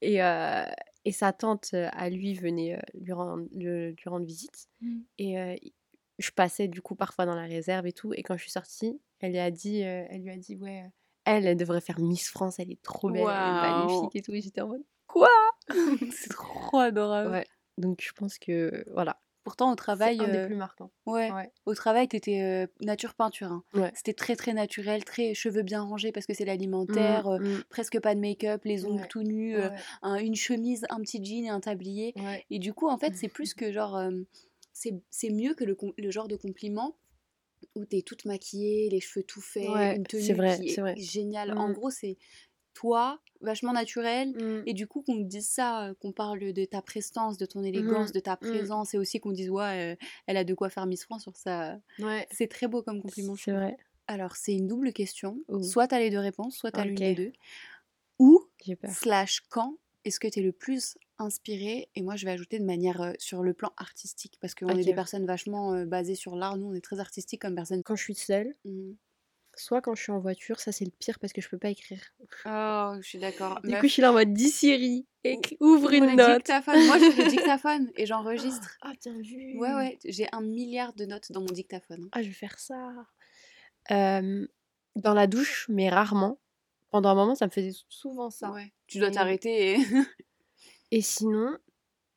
et, 0.00 0.22
euh, 0.22 0.64
et 1.04 1.12
sa 1.12 1.32
tante, 1.32 1.70
euh, 1.74 1.88
à 1.92 2.08
lui, 2.10 2.34
venait 2.34 2.80
lui, 2.94 3.12
rendre, 3.12 3.46
lui 3.54 3.94
rendre 4.06 4.24
visite. 4.26 4.66
Mm. 4.80 5.00
Et 5.18 5.38
euh, 5.38 5.54
je 6.18 6.30
passais 6.30 6.68
du 6.68 6.80
coup 6.82 6.94
parfois 6.94 7.26
dans 7.26 7.34
la 7.34 7.44
réserve 7.44 7.86
et 7.86 7.92
tout. 7.92 8.12
Et 8.14 8.22
quand 8.22 8.36
je 8.36 8.42
suis 8.42 8.50
sortie, 8.52 9.00
elle 9.20 9.32
lui 9.32 9.38
a 9.38 9.50
dit, 9.50 9.82
euh, 9.82 10.04
elle 10.10 10.22
lui 10.22 10.30
a 10.30 10.36
dit 10.36 10.56
ouais, 10.56 10.82
euh, 10.84 10.88
elle, 11.24 11.46
elle 11.46 11.56
devrait 11.56 11.80
faire 11.80 11.98
Miss 12.00 12.28
France, 12.28 12.58
elle 12.58 12.70
est 12.70 12.82
trop 12.82 13.08
belle, 13.10 13.22
elle 13.22 13.28
est 13.28 13.52
Waouh. 13.52 13.60
magnifique 13.60 14.16
et 14.16 14.22
tout. 14.22 14.32
Et 14.34 14.40
j'étais 14.40 14.60
en 14.60 14.68
mode 14.68 14.82
C'est 16.10 16.30
trop 16.30 16.78
adorable. 16.78 17.30
ouais. 17.30 17.46
Donc 17.78 18.00
je 18.02 18.12
pense 18.12 18.38
que 18.38 18.84
voilà, 18.92 19.20
Pourtant, 19.42 19.70
au 19.70 19.74
travail, 19.74 20.18
un 20.20 20.28
des 20.28 20.38
euh, 20.38 20.46
plus 20.46 20.54
marquants. 20.56 20.90
ouais, 21.06 21.30
Ouais. 21.30 21.50
au 21.66 21.74
travail, 21.74 22.08
t'étais 22.08 22.40
euh, 22.42 22.66
nature 22.80 23.14
peinture. 23.14 23.52
hein. 23.52 23.62
Ouais. 23.74 23.92
C'était 23.94 24.14
très 24.14 24.36
très 24.36 24.54
naturel, 24.54 25.04
très 25.04 25.34
cheveux 25.34 25.62
bien 25.62 25.82
rangés 25.82 26.12
parce 26.12 26.24
que 26.26 26.32
c'est 26.32 26.46
l'alimentaire, 26.46 27.26
euh, 27.26 27.38
Mm, 27.38 27.62
presque 27.68 28.00
pas 28.00 28.14
de 28.14 28.20
make-up, 28.20 28.62
les 28.64 28.86
ongles 28.86 29.06
tout 29.08 29.22
nus, 29.22 29.54
un- 30.02 30.16
une 30.16 30.34
chemise, 30.34 30.86
un 30.88 31.00
petit 31.00 31.22
jean 31.22 31.44
et 31.44 31.48
un 31.50 31.60
tablier. 31.60 32.14
Et 32.50 32.58
du 32.58 32.72
coup, 32.72 32.88
en 32.88 32.96
fait, 32.96 33.12
c'est 33.26 33.28
plus 33.28 33.52
que 33.54 33.70
genre, 33.72 33.96
c'est 34.74 35.30
mieux 35.30 35.54
que 35.54 35.64
le, 35.64 35.76
le 35.96 36.10
genre 36.10 36.28
de 36.28 36.36
compliment 36.36 36.96
où 37.74 37.84
t'es 37.86 38.02
toute 38.02 38.26
maquillée, 38.26 38.90
les 38.90 39.00
cheveux 39.00 39.24
tout 39.24 39.40
faits, 39.40 39.68
Ouais, 39.68 39.96
une 39.96 40.04
tenue 40.04 40.22
c'est 40.22 40.34
vrai, 40.34 40.56
qui 40.60 40.70
c'est 40.70 40.80
vrai. 40.82 40.94
est 40.96 41.00
géniale. 41.02 41.56
En 41.56 41.68
Mm. 41.70 41.72
gros, 41.72 41.90
c'est 41.90 42.18
toi, 42.74 43.20
vachement 43.40 43.72
naturel. 43.72 44.30
Mm, 44.30 44.62
Et 44.66 44.74
du 44.74 44.86
coup, 44.86 45.02
qu'on 45.02 45.16
te 45.16 45.22
dise 45.28 45.48
ça, 45.48 45.86
euh, 45.88 45.94
qu'on 45.94 46.12
parle 46.12 46.52
de 46.52 46.64
ta 46.64 46.82
prestance, 46.82 47.38
de 47.38 47.46
ton 47.46 47.62
élégance, 47.62 48.12
de 48.12 48.20
ta 48.20 48.36
présence, 48.36 48.92
et 48.94 48.98
aussi 48.98 49.20
qu'on 49.20 49.30
dise, 49.32 49.48
ouais, 49.48 49.94
euh, 49.94 49.96
elle 50.26 50.36
a 50.36 50.44
de 50.44 50.52
quoi 50.54 50.68
faire 50.70 50.84
Miss 50.86 51.04
France 51.04 51.22
sur 51.22 51.36
ça. 51.36 51.78
ouais. 52.00 52.26
C'est 52.32 52.48
très 52.48 52.66
beau 52.68 52.82
comme 52.82 53.00
compliment. 53.00 53.34
C'est 53.36 53.52
vrai. 53.52 53.76
Alors, 54.08 54.36
c'est 54.36 54.52
une 54.52 54.66
double 54.66 54.92
question. 54.92 55.38
Oh. 55.48 55.62
Soit 55.62 55.86
t'as 55.88 56.00
les 56.00 56.10
deux 56.10 56.18
réponses, 56.18 56.56
soit 56.56 56.72
t'as 56.72 56.84
l'une 56.84 56.94
Ok. 56.96 57.00
des 57.00 57.14
deux. 57.14 57.32
Ou, 58.18 58.44
slash, 58.92 59.40
quand 59.48 59.78
est-ce 60.04 60.20
que 60.20 60.28
t'es 60.28 60.40
le 60.42 60.52
plus 60.52 60.96
inspiré? 61.18 61.88
Et 61.94 62.02
moi, 62.02 62.16
je 62.16 62.24
vais 62.26 62.32
ajouter 62.32 62.58
de 62.58 62.64
manière 62.64 63.00
euh, 63.00 63.12
sur 63.18 63.42
le 63.42 63.54
plan 63.54 63.72
artistique, 63.76 64.36
parce 64.40 64.54
qu'on 64.54 64.68
est 64.70 64.80
Ok. 64.80 64.84
des 64.84 64.94
personnes 64.94 65.26
vachement 65.26 65.72
euh, 65.74 65.84
basées 65.86 66.14
sur 66.14 66.36
l'art. 66.36 66.56
Nous, 66.56 66.66
on 66.66 66.74
est 66.74 66.80
très 66.84 67.00
artistique 67.00 67.42
comme 67.42 67.54
personne. 67.54 67.82
Quand 67.82 67.96
je 67.96 68.02
suis 68.02 68.14
seule, 68.14 68.54
Mhm. 68.64 68.96
soit 69.56 69.80
quand 69.80 69.94
je 69.94 70.02
suis 70.02 70.12
en 70.12 70.18
voiture, 70.18 70.58
ça 70.60 70.72
c'est 70.72 70.84
le 70.84 70.90
pire 70.90 71.18
parce 71.20 71.32
que 71.32 71.40
je 71.40 71.48
peux 71.48 71.58
pas 71.58 71.70
écrire. 71.70 72.02
Oh, 72.46 72.94
je 73.00 73.06
suis 73.08 73.18
d'accord. 73.18 73.60
Du 73.64 73.72
coup, 73.76 73.86
je 73.86 73.92
suis 73.92 74.02
là 74.02 74.10
en 74.10 74.14
mode 74.14 74.32
dis 74.34 74.50
Siri, 74.50 75.06
ouvre 75.60 75.88
Ou 75.90 75.94
une 75.94 76.06
le 76.06 76.16
note. 76.16 76.38
dictaphone. 76.38 76.86
Moi, 76.86 76.98
j'ai 76.98 77.12
le 77.22 77.24
dictaphone 77.30 77.90
et 77.96 78.04
j'enregistre. 78.06 78.76
Ah, 78.82 78.92
bien 79.00 79.14
vu. 79.20 79.56
Ouais, 79.58 79.72
ouais, 79.74 79.98
j'ai 80.04 80.26
un 80.32 80.40
milliard 80.40 80.92
de 80.94 81.04
notes 81.06 81.30
dans 81.32 81.40
mon 81.40 81.46
dictaphone. 81.52 82.08
Ah, 82.12 82.22
je 82.22 82.28
vais 82.28 82.34
faire 82.34 82.58
ça. 82.58 83.06
Euh, 83.90 84.46
dans 84.96 85.14
la 85.14 85.26
douche, 85.26 85.66
mais 85.68 85.88
rarement. 85.88 86.38
Pendant 86.94 87.08
un 87.08 87.14
moment, 87.16 87.34
ça 87.34 87.46
me 87.46 87.50
faisait 87.50 87.72
souvent 87.88 88.30
ça. 88.30 88.52
Ouais. 88.52 88.72
Tu 88.86 89.00
dois 89.00 89.08
Et- 89.08 89.12
t'arrêter 89.12 89.72
et... 89.72 89.76
Et 90.92 91.00
sinon, 91.00 91.58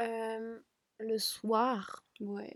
euh, 0.02 0.60
le 1.00 1.18
soir, 1.18 2.06
ouais, 2.20 2.54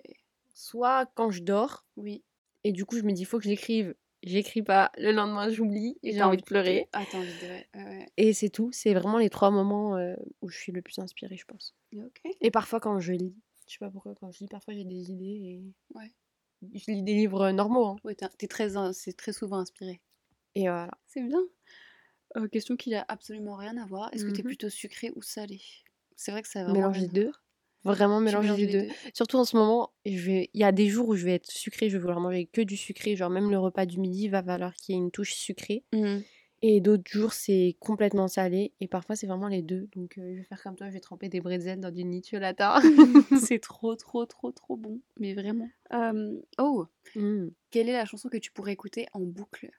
soit 0.53 1.07
quand 1.15 1.31
je 1.31 1.41
dors, 1.41 1.83
oui. 1.97 2.23
et 2.63 2.71
du 2.73 2.85
coup, 2.85 2.95
je 2.97 3.01
me 3.01 3.11
dis, 3.11 3.25
faut 3.25 3.39
que 3.39 3.45
j'écrive. 3.45 3.95
J'écris 4.21 4.61
pas. 4.61 4.91
Le 4.99 5.11
lendemain, 5.13 5.49
j'oublie. 5.49 5.97
et 6.03 6.11
J'ai 6.13 6.21
envie 6.21 6.37
de 6.37 6.43
pleurer. 6.43 6.87
Ah, 6.93 7.03
t'as 7.11 7.17
envie 7.17 7.25
de... 7.41 7.47
Ouais, 7.79 7.83
ouais, 7.89 8.05
Et 8.17 8.33
c'est 8.33 8.49
tout. 8.51 8.71
C'est 8.71 8.93
vraiment 8.93 9.17
les 9.17 9.31
trois 9.31 9.49
moments 9.49 9.97
euh, 9.97 10.13
où 10.43 10.49
je 10.49 10.59
suis 10.59 10.71
le 10.71 10.83
plus 10.83 10.99
inspirée, 10.99 11.37
je 11.37 11.45
pense. 11.45 11.73
Et 12.41 12.51
parfois, 12.51 12.79
quand 12.79 12.99
je 12.99 13.13
lis, 13.13 13.35
je 13.65 13.73
sais 13.73 13.79
pas 13.79 13.89
pourquoi, 13.89 14.13
quand 14.13 14.29
je 14.31 14.41
lis, 14.41 14.47
parfois 14.47 14.75
j'ai 14.75 14.83
des 14.85 15.09
idées 15.09 15.25
et. 15.25 15.63
Ouais. 15.95 16.11
Je 16.75 16.91
lis 16.91 17.01
des 17.01 17.15
livres 17.15 17.49
normaux. 17.49 17.85
hein. 17.87 17.95
Ouais, 18.03 18.13
t'es 18.13 18.47
très, 18.47 18.69
c'est 18.93 19.13
très 19.17 19.33
souvent 19.33 19.57
inspiré. 19.57 20.01
Et 20.53 20.67
voilà. 20.67 20.91
C'est 21.07 21.23
bien. 21.23 21.41
Euh, 22.37 22.47
question 22.47 22.75
qui 22.77 22.93
a 22.95 23.03
absolument 23.07 23.55
rien 23.55 23.77
à 23.77 23.85
voir. 23.85 24.09
Est-ce 24.13 24.25
que 24.25 24.31
t'es 24.31 24.41
Mhm. 24.41 24.47
plutôt 24.47 24.69
sucré 24.69 25.11
ou 25.15 25.21
salé? 25.21 25.61
C'est 26.15 26.31
vrai 26.31 26.41
que 26.41 26.47
ça 26.47 26.61
a 26.61 26.63
vraiment 26.63 26.79
Mélange 26.79 26.97
rien 26.97 27.07
des 27.07 27.19
à 27.19 27.23
deux. 27.23 27.31
Vraiment 27.83 28.19
Tu 28.19 28.25
mélanger 28.25 28.55
les 28.57 28.65
les 28.67 28.81
deux. 28.87 28.93
Surtout 29.13 29.37
en 29.37 29.43
ce 29.43 29.57
moment, 29.57 29.91
je 30.05 30.15
vais... 30.17 30.49
il 30.53 30.61
y 30.61 30.63
a 30.63 30.71
des 30.71 30.87
jours 30.87 31.07
où 31.09 31.15
je 31.15 31.25
vais 31.25 31.33
être 31.33 31.49
sucrée, 31.49 31.89
je 31.89 31.97
vais 31.97 32.01
vouloir 32.01 32.19
manger 32.19 32.45
que 32.45 32.61
du 32.61 32.77
sucré. 32.77 33.15
Genre 33.15 33.29
même 33.31 33.49
le 33.49 33.57
repas 33.57 33.85
du 33.87 33.99
midi 33.99 34.29
va 34.29 34.43
falloir 34.43 34.73
qu'il 34.75 34.93
y 34.93 34.97
ait 34.97 35.01
une 35.01 35.09
touche 35.11 35.33
sucrée. 35.33 35.83
Mhm. 35.93 36.21
Et 36.63 36.79
d'autres 36.79 37.09
jours, 37.09 37.33
c'est 37.33 37.75
complètement 37.79 38.27
salé. 38.27 38.71
Et 38.81 38.87
parfois, 38.87 39.15
c'est 39.15 39.25
vraiment 39.25 39.47
les 39.47 39.63
deux. 39.63 39.89
Donc 39.95 40.19
euh, 40.19 40.31
je 40.33 40.37
vais 40.37 40.43
faire 40.43 40.61
comme 40.61 40.75
toi, 40.75 40.89
je 40.89 40.93
vais 40.93 40.99
tremper 40.99 41.27
des 41.27 41.41
bretzels 41.41 41.79
dans 41.79 41.89
du 41.89 42.03
nutellata. 42.03 42.79
c'est 43.49 43.57
trop, 43.59 43.95
trop, 43.95 44.27
trop, 44.27 44.51
trop 44.51 44.77
bon. 44.77 45.01
Mais 45.19 45.33
vraiment. 45.33 45.69
Euh, 45.93 46.39
oh, 46.59 46.85
Mm. 47.15 47.47
quelle 47.71 47.89
est 47.89 47.93
la 47.93 48.05
chanson 48.05 48.29
que 48.29 48.37
tu 48.37 48.51
pourrais 48.51 48.73
écouter 48.73 49.07
en 49.13 49.21
boucle? 49.21 49.71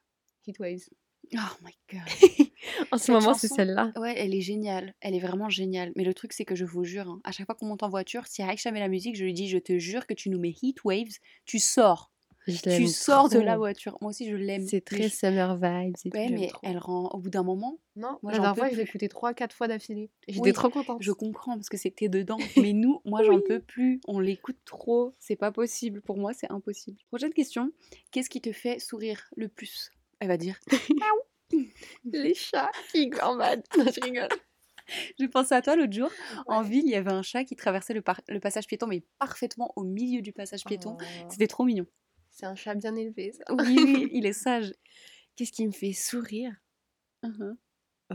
Heatwaves. 0.49 0.89
Oh 1.35 1.65
my 1.65 1.73
god. 1.93 2.03
En 2.93 2.97
ce 2.99 3.07
Cette 3.07 3.15
moment, 3.15 3.35
c'est 3.35 3.49
celle-là. 3.49 3.93
Ouais, 3.97 4.15
elle 4.17 4.35
est 4.35 4.41
géniale. 4.41 4.95
Elle 5.01 5.15
est 5.15 5.21
vraiment 5.21 5.49
géniale. 5.49 5.93
Mais 5.97 6.05
le 6.05 6.15
truc, 6.15 6.33
c'est 6.33 6.45
que 6.45 6.55
je 6.55 6.65
vous 6.65 6.85
jure, 6.85 7.09
hein, 7.09 7.21
à 7.25 7.33
chaque 7.33 7.47
fois 7.47 7.55
qu'on 7.55 7.67
monte 7.67 7.83
en 7.83 7.89
voiture, 7.89 8.27
si 8.29 8.43
Aïcha 8.43 8.71
met 8.71 8.79
la 8.81 8.89
musique, 8.89 9.17
je 9.17 9.25
lui 9.25 9.33
dis, 9.35 9.49
je 9.49 9.59
te 9.59 9.79
jure 9.79 10.07
que 10.07 10.15
tu 10.15 10.31
nous 10.31 10.39
mets 10.39 10.55
Heat 10.63 10.85
Waves, 10.85 11.19
tu 11.45 11.59
sors. 11.59 12.11
Je 12.47 12.57
Tu 12.61 12.69
l'aime 12.69 12.87
sors 12.89 13.29
de 13.29 13.39
la 13.39 13.57
voiture. 13.57 13.99
Moi 14.01 14.11
aussi, 14.11 14.29
je 14.29 14.35
l'aime. 14.37 14.67
C'est 14.67 14.81
très 14.85 15.05
je- 15.05 15.15
summer 15.15 15.57
vibes 15.57 15.95
et 16.05 16.11
Ouais, 16.13 16.29
mais 16.31 16.49
trop. 16.49 16.61
elle 16.65 16.79
rend. 16.79 17.09
Au 17.11 17.19
bout 17.19 17.31
d'un 17.31 17.43
moment, 17.45 17.79
Non, 17.97 18.19
Moi, 18.23 18.33
la 18.33 18.37
j'en 18.39 18.43
dernière 18.43 18.55
peux 18.55 18.61
fois, 18.61 18.71
je 18.71 18.77
l'ai 18.77 18.83
écouté 18.83 19.09
3-4 19.09 19.53
fois 19.55 19.69
d'affilée. 19.69 20.11
J'étais 20.29 20.41
Oui, 20.41 20.53
trop 20.53 20.69
contente. 20.71 20.99
je 21.01 21.13
comprends 21.13 21.55
parce 21.55 21.69
que 21.69 21.77
c'était 21.77 22.09
dedans. 22.09 22.39
Mais 22.71 22.73
nous, 22.73 23.01
moi, 23.05 23.23
j'en 23.23 23.37
Oui. 23.37 23.43
peux 23.47 23.61
plus. 23.61 24.01
On 24.09 24.19
l'écoute 24.19 24.59
trop. 24.65 25.15
C'est 25.19 25.37
pas 25.37 25.53
possible. 25.53 26.01
Pour 26.03 26.17
moi, 26.19 26.33
c'est 26.33 26.51
impossible. 26.51 26.99
Prochaine 27.09 27.33
question. 27.33 27.71
Qu'est-ce 28.11 28.31
qui 28.31 28.41
te 28.41 28.51
fait 28.53 28.79
sourire 28.81 29.29
le 29.37 29.49
plus? 29.49 29.91
Elle 30.23 30.29
va 30.29 30.37
dire. 30.37 30.57
Les 32.05 32.35
chats 32.35 32.71
qui 32.93 33.09
gambadent. 33.09 33.65
Non, 33.77 33.87
je 33.87 34.01
rigole. 34.01 34.29
J'ai 35.19 35.27
pensé 35.27 35.53
à 35.53 35.63
toi 35.63 35.75
l'autre 35.75 35.93
jour. 35.93 36.11
En 36.47 36.63
ville, 36.63 36.85
il 36.85 36.93
y 36.93 36.95
avait 36.95 37.11
un 37.11 37.23
chat 37.23 37.43
qui 37.43 37.57
traversait 37.57 37.93
le, 37.93 38.39
passage 38.39 38.69
piéton, 38.69 38.87
mais 38.87 39.03
parfaitement 39.19 39.73
au 39.75 39.83
milieu 39.83 40.23
du 40.23 40.33
passage 40.33 40.63
piéton. 40.65 40.97
Oh, 41.01 41.27
C'était 41.29 41.49
trop 41.49 41.65
mignon. 41.65 41.87
C'est 42.31 42.47
un 42.47 42.55
chat 42.55 42.77
bien 42.77 42.95
élevé, 42.95 43.33
ça. 43.33 43.43
Oui, 43.51 43.77
oui, 43.77 44.11
il 44.13 44.25
est 44.25 44.33
sage. 44.33 44.73
Qu'est-ce 45.35 45.51
qui 45.51 45.67
me 45.67 45.73
fait 45.73 45.93
sourire? 45.93 46.55
Mhm. 47.25 47.57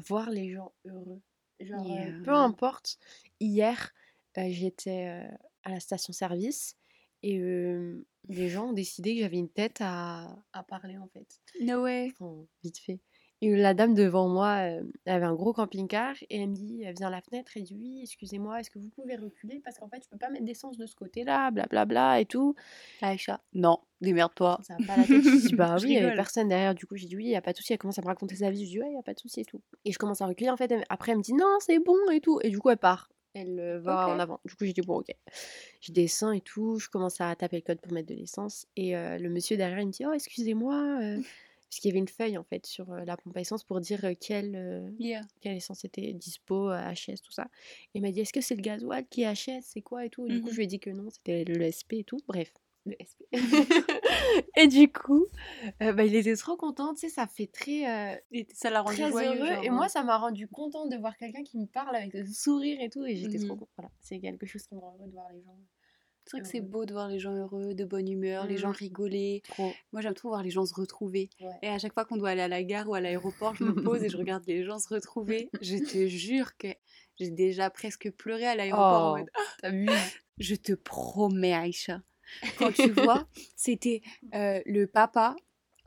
Voir 0.08 0.30
les 0.30 0.54
gens 0.54 0.74
heureux. 0.86 1.22
Genre, 1.60 1.92
euh, 1.92 2.24
peu 2.24 2.32
importe. 2.32 3.00
Hier, 3.42 3.92
euh, 4.38 4.48
j'étais 4.48 5.08
euh, 5.10 5.36
à 5.64 5.72
la 5.72 5.82
station-service 5.82 6.78
et 7.22 7.38
les 8.30 8.50
gens 8.50 8.70
ont 8.70 8.74
décidé 8.74 9.16
que 9.16 9.22
j'avais 9.22 9.38
une 9.38 9.50
tête 9.50 9.78
à, 9.82 10.36
à 10.54 10.64
parler, 10.64 10.98
en 10.98 11.08
fait. 11.08 11.28
No 11.62 11.84
way. 11.84 12.12
Enfin, 12.20 12.46
vite 12.64 12.78
fait. 12.80 13.00
Et 13.42 13.56
la 13.56 13.76
dame 13.76 13.94
devant 13.94 14.28
moi, 14.28 14.68
euh, 14.68 14.84
elle 15.06 15.14
avait 15.14 15.26
un 15.26 15.36
gros 15.36 15.54
camping-car 15.54 16.16
et 16.28 16.42
elle 16.42 16.50
me 16.50 16.56
dit, 16.56 16.82
elle 16.84 16.96
vient 16.96 17.10
à 17.10 17.12
la 17.12 17.22
fenêtre 17.22 17.56
et 17.56 17.62
dit 17.62 17.76
oui, 17.80 18.00
excusez-moi, 18.02 18.60
est-ce 18.60 18.72
que 18.72 18.80
vous 18.80 18.90
pouvez 18.90 19.16
reculer? 19.16 19.62
Parce 19.64 19.78
qu'en 19.78 19.88
fait 19.88 20.04
je 20.04 20.10
peux 20.10 20.18
pas 20.18 20.32
mettre 20.32 20.46
d'essence 20.46 20.76
de 20.76 20.88
ce 20.88 20.96
côté-là, 20.96 21.52
blablabla 21.52 22.20
et 22.20 22.26
tout. 22.26 22.56
Aïcha. 23.00 23.40
Non, 23.54 23.78
démerde-toi. 24.02 24.60
Ça 24.64 24.76
va 24.80 24.88
pas 24.88 24.98
la 24.98 25.04
tête. 25.04 25.22
Je 25.24 25.48
dis 25.50 25.56
bah 25.56 25.76
oui, 25.80 25.90
il 25.90 25.94
y 25.94 25.98
avait 26.00 26.16
personne 26.16 26.48
derrière. 26.48 26.74
Du 26.74 26.88
coup 26.88 26.96
j'ai 26.96 27.06
dit 27.06 27.16
oui, 27.16 27.26
il 27.26 27.30
y 27.30 27.36
a 27.36 27.42
pas 27.44 27.52
de 27.52 27.58
souci. 27.58 27.74
Elle 27.74 27.80
commence 27.80 28.00
à 28.00 28.02
me 28.02 28.08
raconter 28.08 28.36
sa 28.36 28.50
vie. 28.50 28.66
Je 28.66 28.72
dis 28.72 28.80
ouais, 28.80 28.90
il 28.90 28.96
y 28.96 29.00
a 29.00 29.04
pas 29.04 29.14
de 29.14 29.20
souci 29.20 29.42
et 29.42 29.46
tout. 29.46 29.62
Et 29.86 29.92
je 29.92 30.00
commence 30.00 30.22
à 30.22 30.26
reculer 30.26 30.50
en 30.50 30.58
fait. 30.58 30.74
Après 30.90 31.12
elle 31.12 31.20
me 31.20 31.24
dit 31.24 31.34
non, 31.34 31.58
c'est 31.60 31.78
bon 31.78 32.10
et 32.12 32.22
tout. 32.22 32.40
Et 32.42 32.50
du 32.50 32.58
coup 32.58 32.72
elle 32.72 32.78
part. 32.78 33.08
Elle 33.39 33.60
euh, 33.60 33.79
va 33.79 34.08
en 34.10 34.20
avant. 34.20 34.39
Du 34.46 34.56
coup 34.56 34.65
j'ai 34.65 34.74
dit 34.74 34.82
bon 34.82 35.00
ok. 35.00 35.10
Je 35.82 35.91
descends 35.91 36.32
et 36.32 36.41
tout. 36.41 36.79
Je 36.79 36.89
commence 36.89 37.22
à 37.22 37.36
taper 37.36 37.58
le 37.58 37.62
code 37.62 37.79
pour 37.82 37.91
mettre 37.94 38.08
de 38.10 38.15
l'essence 38.15 38.65
et 38.75 38.96
euh, 38.96 39.17
le 39.17 39.29
monsieur 39.29 39.58
derrière 39.58 39.79
il 39.79 39.88
me 39.88 39.91
dit 39.91 40.06
oh 40.06 40.13
excusez-moi. 40.13 41.00
euh, 41.01 41.17
parce 41.70 41.79
qu'il 41.82 41.89
y 41.89 41.91
avait 41.91 42.00
une 42.00 42.08
feuille 42.08 42.38
en 42.38 42.44
fait 42.46 42.65
sur 42.65 42.91
euh, 42.94 43.03
la 43.06 43.17
pompe 43.17 43.36
à 43.36 43.41
essence 43.41 43.63
pour 43.63 43.79
dire 43.82 44.06
quelle, 44.22 44.94
Yeah. 45.00 45.22
quelle 45.41 45.58
essence 45.58 45.84
était 45.86 46.13
dispo, 46.13 46.72
HS, 46.72 47.22
tout 47.22 47.32
ça. 47.34 47.50
Et 47.94 48.00
il 48.00 48.01
m'a 48.01 48.12
dit 48.12 48.22
est-ce 48.22 48.32
que 48.34 48.39
c'est 48.41 48.56
le 48.56 48.62
gasoil 48.62 49.06
qui 49.10 49.24
est 49.24 49.34
HS, 49.34 49.62
c'est 49.63 49.82
quoi 49.82 50.06
et 50.06 50.10
tout. 50.10 50.25
Et 50.27 50.29
du 50.29 50.41
coup 50.41 50.48
Mhm. 50.48 50.51
je 50.53 50.58
lui 50.58 50.63
ai 50.63 50.67
dit 50.67 50.79
que 50.79 50.89
non, 50.89 51.10
c'était 51.10 51.44
le 51.44 51.62
SP 51.62 51.94
et 52.00 52.03
tout. 52.06 52.20
Bref, 52.27 52.51
le 52.88 52.96
SP. 53.00 53.24
et 54.56 54.67
du 54.67 54.91
coup, 54.91 55.25
euh, 55.82 55.94
bah, 55.94 56.03
il 56.06 56.15
était 56.15 56.36
trop 56.36 56.56
content, 56.58 56.94
tu 56.94 57.01
sais, 57.01 57.10
ça 57.10 57.27
fait 57.27 57.48
très, 57.48 58.13
euh, 58.13 58.44
ça 58.53 58.70
l'a 58.70 58.82
rendu 58.82 58.96
très 58.98 59.10
joyeux. 59.12 59.38
heureux. 59.39 59.48
genre, 59.53 59.63
et 59.63 59.70
euh. 59.70 59.74
moi, 59.74 59.88
ça 59.89 60.03
m'a 60.03 60.17
rendu 60.17 60.48
contente 60.48 60.89
de 60.91 60.98
voir 60.98 61.15
quelqu'un 61.17 61.44
qui 61.44 61.58
me 61.60 61.65
parle 61.67 61.96
avec 61.96 62.13
le 62.13 62.25
sourire 62.25 62.79
et 62.82 62.89
tout. 62.89 63.06
Et 63.06 63.15
j'étais 63.15 63.38
trop 63.39 63.53
Mhm. 63.53 63.60
contente. 63.60 63.70
Voilà, 63.77 63.91
c'est 64.01 64.20
quelque 64.20 64.46
chose 64.46 64.63
qui 64.67 64.75
me 64.75 64.79
rend 64.79 64.96
heureux 64.98 65.08
de 65.08 65.13
voir 65.13 65.27
les 65.34 65.41
gens. 65.44 65.58
C'est 66.29 66.38
vrai 66.38 66.41
que 66.41 66.48
c'est 66.50 66.58
heureux. 66.60 66.67
beau 66.67 66.86
de 66.86 66.91
voir 66.91 67.08
les 67.08 67.20
gens 67.20 67.34
heureux, 67.34 67.74
de 67.74 67.86
bonne 67.86 68.10
humeur, 68.10 68.48
les 68.48 68.58
gens 68.58 68.67
Mhm. 68.70 68.74
rigoler. 68.75 69.41
Trop. 69.48 69.72
Moi, 69.94 70.01
j'aime 70.01 70.13
trop 70.13 70.27
voir 70.27 70.44
les 70.44 70.50
gens 70.50 70.65
se 70.65 70.74
retrouver. 70.74 71.29
Ouais. 71.39 71.53
Et 71.62 71.67
à 71.70 71.79
chaque 71.79 71.94
fois 71.94 72.03
qu'on 72.03 72.17
doit 72.17 72.32
aller 72.32 72.41
à 72.41 72.50
la 72.50 72.63
gare 72.63 72.89
ou 72.89 72.96
à 72.96 73.00
l'aéroport, 73.00 73.56
je 73.56 73.63
me 73.63 73.74
pose 74.00 74.03
et 74.03 74.10
je 74.10 74.17
regarde 74.17 74.44
les 74.46 74.65
gens 74.65 74.77
se 74.77 74.94
retrouver. 74.94 75.50
Je 75.62 75.77
te 75.77 76.06
jure 76.08 76.58
que 76.58 76.67
j'ai 77.17 77.29
déjà 77.32 77.70
presque 77.70 78.12
pleuré 78.12 78.46
à 78.46 78.56
l'aéroport 78.56 79.03
en 79.03 79.13
Oh, 79.13 79.17
mode 79.20 79.29
t'as 79.62 79.72
vu 79.72 79.88
Je 80.38 80.53
te 80.56 80.74
promets, 80.74 81.53
Aïcha. 81.53 82.01
Quand 82.60 82.72
tu 82.72 82.90
vois, 82.92 83.28
c'était 83.56 84.02
euh, 84.34 84.62
le 84.66 84.86
papa 84.88 85.36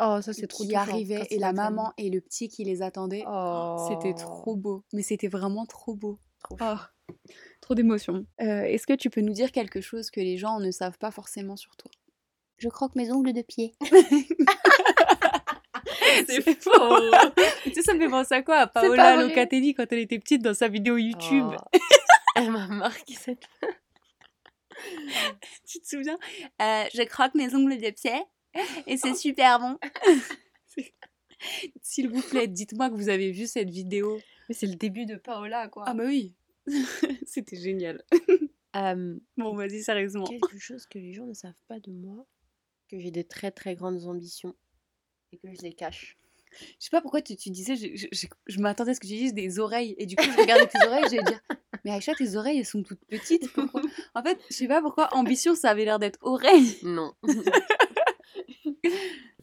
Oh, 0.03 0.21
ça 0.23 0.33
c'est 0.33 0.47
trop 0.47 0.65
qui 0.65 0.75
arrivait 0.75 1.27
et 1.29 1.39
la 1.39 1.53
maman 1.53 1.93
et 1.99 2.09
le 2.09 2.23
petit 2.23 2.49
qui 2.49 2.65
les 2.65 2.81
attendait. 2.81 3.19
C'était 3.19 4.15
Oh, 4.15 4.19
trop 4.19 4.57
beau. 4.57 4.83
Mais 4.95 5.03
c'était 5.03 5.29
vraiment 5.29 5.67
trop 5.67 5.95
beau. 5.95 6.19
trop. 6.43 6.57
Oh, 6.63 7.15
trop 7.61 7.75
d'émotions. 7.75 8.25
Euh, 8.41 8.63
Est-ce 8.63 8.87
que 8.87 8.95
tu 8.95 9.11
peux 9.11 9.21
nous 9.21 9.35
dire 9.35 9.53
quelque 9.53 9.83
chose 9.83 10.11
que 10.11 10.21
les 10.21 10.39
gens 10.39 10.59
ne 10.59 10.71
savent 10.71 10.97
pas 10.97 11.11
forcément 11.11 11.57
sur 11.57 11.77
toi? 11.77 11.91
Je 12.57 12.69
croque 12.71 12.95
mes 12.97 13.13
ongles 13.13 13.35
de 13.35 13.43
pied. 13.43 13.75
C'est 16.27 16.41
faux. 16.63 16.99
tu 17.65 17.73
sais, 17.75 17.83
ça 17.83 17.95
me 17.95 18.01
fait 18.01 18.09
penser 18.09 18.35
à 18.35 18.43
quoi? 18.43 18.57
À 18.57 18.67
Paola. 18.67 19.17
Locatelli 19.17 19.75
quand 19.75 19.85
elle 19.91 19.99
était 20.01 20.19
petite 20.19 20.43
dans 20.43 20.55
sa 20.55 20.69
vidéo 20.69 20.97
YouTube. 20.97 21.47
Oh. 21.53 21.79
Elle 22.37 22.51
m'a 22.51 22.67
marqué 22.69 23.15
cette. 23.15 23.45
Tu 25.67 25.81
te 25.81 25.87
souviens? 25.87 26.19
Euh, 26.63 26.85
Je 26.95 27.03
croque 27.05 27.35
mes 27.35 27.55
ongles 27.55 27.79
de 27.81 27.91
pied 27.91 28.23
et 28.87 28.97
c'est 28.97 29.15
super 29.15 29.59
bon. 29.61 29.79
S'il 31.83 32.09
vous 32.11 32.23
plaît, 32.23 32.49
dites-moi 32.49 32.91
que 32.91 32.95
vous 32.95 33.09
avez 33.09 33.31
vu 33.33 33.47
cette 33.47 33.71
vidéo. 33.71 34.21
Mais 34.49 34.55
c'est 34.55 34.67
le 34.67 34.75
début 34.75 35.07
de 35.07 35.17
Paola, 35.17 35.69
quoi. 35.69 35.85
Ah 35.87 35.95
bah 35.95 36.05
oui, 36.07 36.35
c'était 37.27 37.57
génial. 37.57 38.05
Euh, 38.77 39.17
Bon, 39.37 39.55
vas-y, 39.55 39.83
sérieusement. 39.83 40.25
quelque 40.25 40.59
chose 40.59 40.87
que 40.87 40.99
les 40.99 41.13
gens 41.13 41.27
ne 41.27 41.35
savent 41.35 41.63
pas 41.69 41.81
de 41.81 41.91
moi, 41.93 42.27
que 42.89 42.99
j'ai 42.99 43.11
de 43.11 43.23
très 43.23 43.51
très 43.51 43.75
grandes 43.75 44.05
ambitions 44.05 44.55
et 45.33 45.39
que 45.39 45.49
je 45.53 45.63
les 45.63 45.73
cache. 45.73 46.17
Je 46.53 46.85
sais 46.85 46.91
pas 46.91 47.01
pourquoi 47.01 47.23
tu, 47.23 47.37
tu 47.37 47.51
disais, 47.51 47.77
je, 47.77 47.89
je- 47.95 48.09
je- 48.13 48.27
je 48.47 48.61
m'attendais 48.61 48.91
à 48.91 48.95
ce 48.95 49.01
que 49.01 49.07
tu 49.07 49.15
dises 49.15 49.35
des 49.35 49.59
oreilles. 49.59 49.95
Et 49.99 50.07
du 50.07 50.17
coup, 50.17 50.25
je 50.25 50.37
regardais 50.41 50.67
tes 50.67 50.79
oreilles 50.87 51.05
et 51.07 51.09
j'allais 51.11 51.23
dire, 51.23 51.41
mais 51.85 51.91
Aïcha, 51.93 52.15
tes 52.15 52.37
oreilles, 52.37 52.59
elles 52.59 52.67
sont 52.67 52.83
toutes 52.83 53.05
petites. 53.07 53.53
Pourquoi? 53.53 53.83
En 54.15 54.23
fait, 54.23 54.39
je 54.51 54.55
sais 54.57 54.69
pas 54.69 54.81
pourquoi 54.83 55.15
ambition, 55.15 55.55
ça 55.55 55.71
avait 55.71 55.85
l'air 55.85 55.99
d'être 55.99 56.19
oreille. 56.23 56.77
Non. 56.83 57.15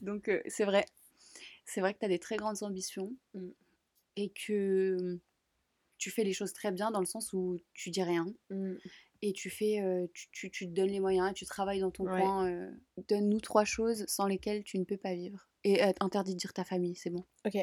Donc, 0.01 0.27
euh, 0.29 0.41
c'est 0.47 0.65
vrai. 0.65 0.85
C'est 1.65 1.81
vrai 1.81 1.93
que 1.93 1.99
tu 1.99 2.05
as 2.05 2.09
des 2.09 2.19
très 2.19 2.37
grandes 2.37 2.63
ambitions 2.63 3.13
Mm. 3.33 3.49
et 4.15 4.29
que 4.29 5.19
tu 5.97 6.11
fais 6.11 6.23
les 6.23 6.33
choses 6.33 6.53
très 6.53 6.71
bien 6.71 6.91
dans 6.91 6.99
le 6.99 7.05
sens 7.05 7.33
où 7.33 7.57
tu 7.73 7.89
dis 7.89 8.03
rien 8.03 8.25
Mm. 8.49 8.75
Et 9.21 9.33
tu 9.33 9.49
fais, 9.49 9.79
euh, 9.81 10.07
tu, 10.13 10.27
tu- 10.31 10.51
tu 10.51 10.67
te 10.67 10.71
donnes 10.73 10.89
les 10.89 10.99
moyens, 10.99 11.33
tu 11.33 11.45
travailles 11.45 11.79
dans 11.81 11.91
ton 11.91 12.05
Ouais. 12.05 12.19
coin. 12.19 12.47
euh, 12.49 12.71
Donne-nous 13.07 13.39
trois 13.41 13.65
choses 13.65 14.05
sans 14.07 14.27
lesquelles 14.27 14.63
tu 14.63 14.77
ne 14.79 14.83
peux 14.83 14.97
pas 14.97 15.13
vivre. 15.13 15.47
Et 15.63 15.83
euh, 15.83 15.91
interdit 15.99 16.33
de 16.33 16.39
dire 16.39 16.53
ta 16.53 16.63
famille, 16.63 16.95
c'est 16.95 17.09
bon. 17.09 17.25
ok. 17.45 17.57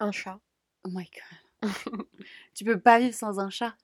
Un 0.00 0.12
chat. 0.12 0.40
Oh 0.84 0.88
my 0.92 1.08
god. 1.62 1.70
tu 2.54 2.64
peux 2.64 2.80
pas 2.80 2.98
vivre 2.98 3.14
sans 3.14 3.38
un 3.40 3.50
chat. 3.50 3.76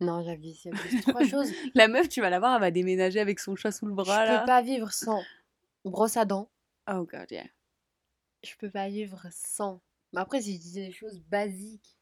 Non, 0.00 0.24
j'avais 0.24 0.52
trois 1.02 1.24
choses. 1.24 1.52
La 1.74 1.86
meuf, 1.86 2.08
tu 2.08 2.20
vas 2.20 2.28
la 2.28 2.40
voir, 2.40 2.56
elle 2.56 2.60
va 2.60 2.70
déménager 2.72 3.20
avec 3.20 3.38
son 3.38 3.54
chat 3.54 3.70
sous 3.70 3.86
le 3.86 3.92
Je 3.92 3.96
bras 3.96 4.26
là. 4.26 4.40
peux 4.40 4.46
pas 4.46 4.60
vivre 4.60 4.92
sans 4.92 5.22
brosse 5.84 6.16
à 6.16 6.24
dents. 6.24 6.50
Oh 6.90 7.04
god, 7.04 7.30
yeah. 7.30 7.46
Je 8.42 8.54
peux 8.58 8.70
pas 8.70 8.88
vivre 8.88 9.24
sans. 9.30 9.80
Mais 10.12 10.20
après, 10.20 10.42
si 10.42 10.56
je 10.56 10.60
disais 10.60 10.86
des 10.86 10.92
choses 10.92 11.20
basiques, 11.20 11.96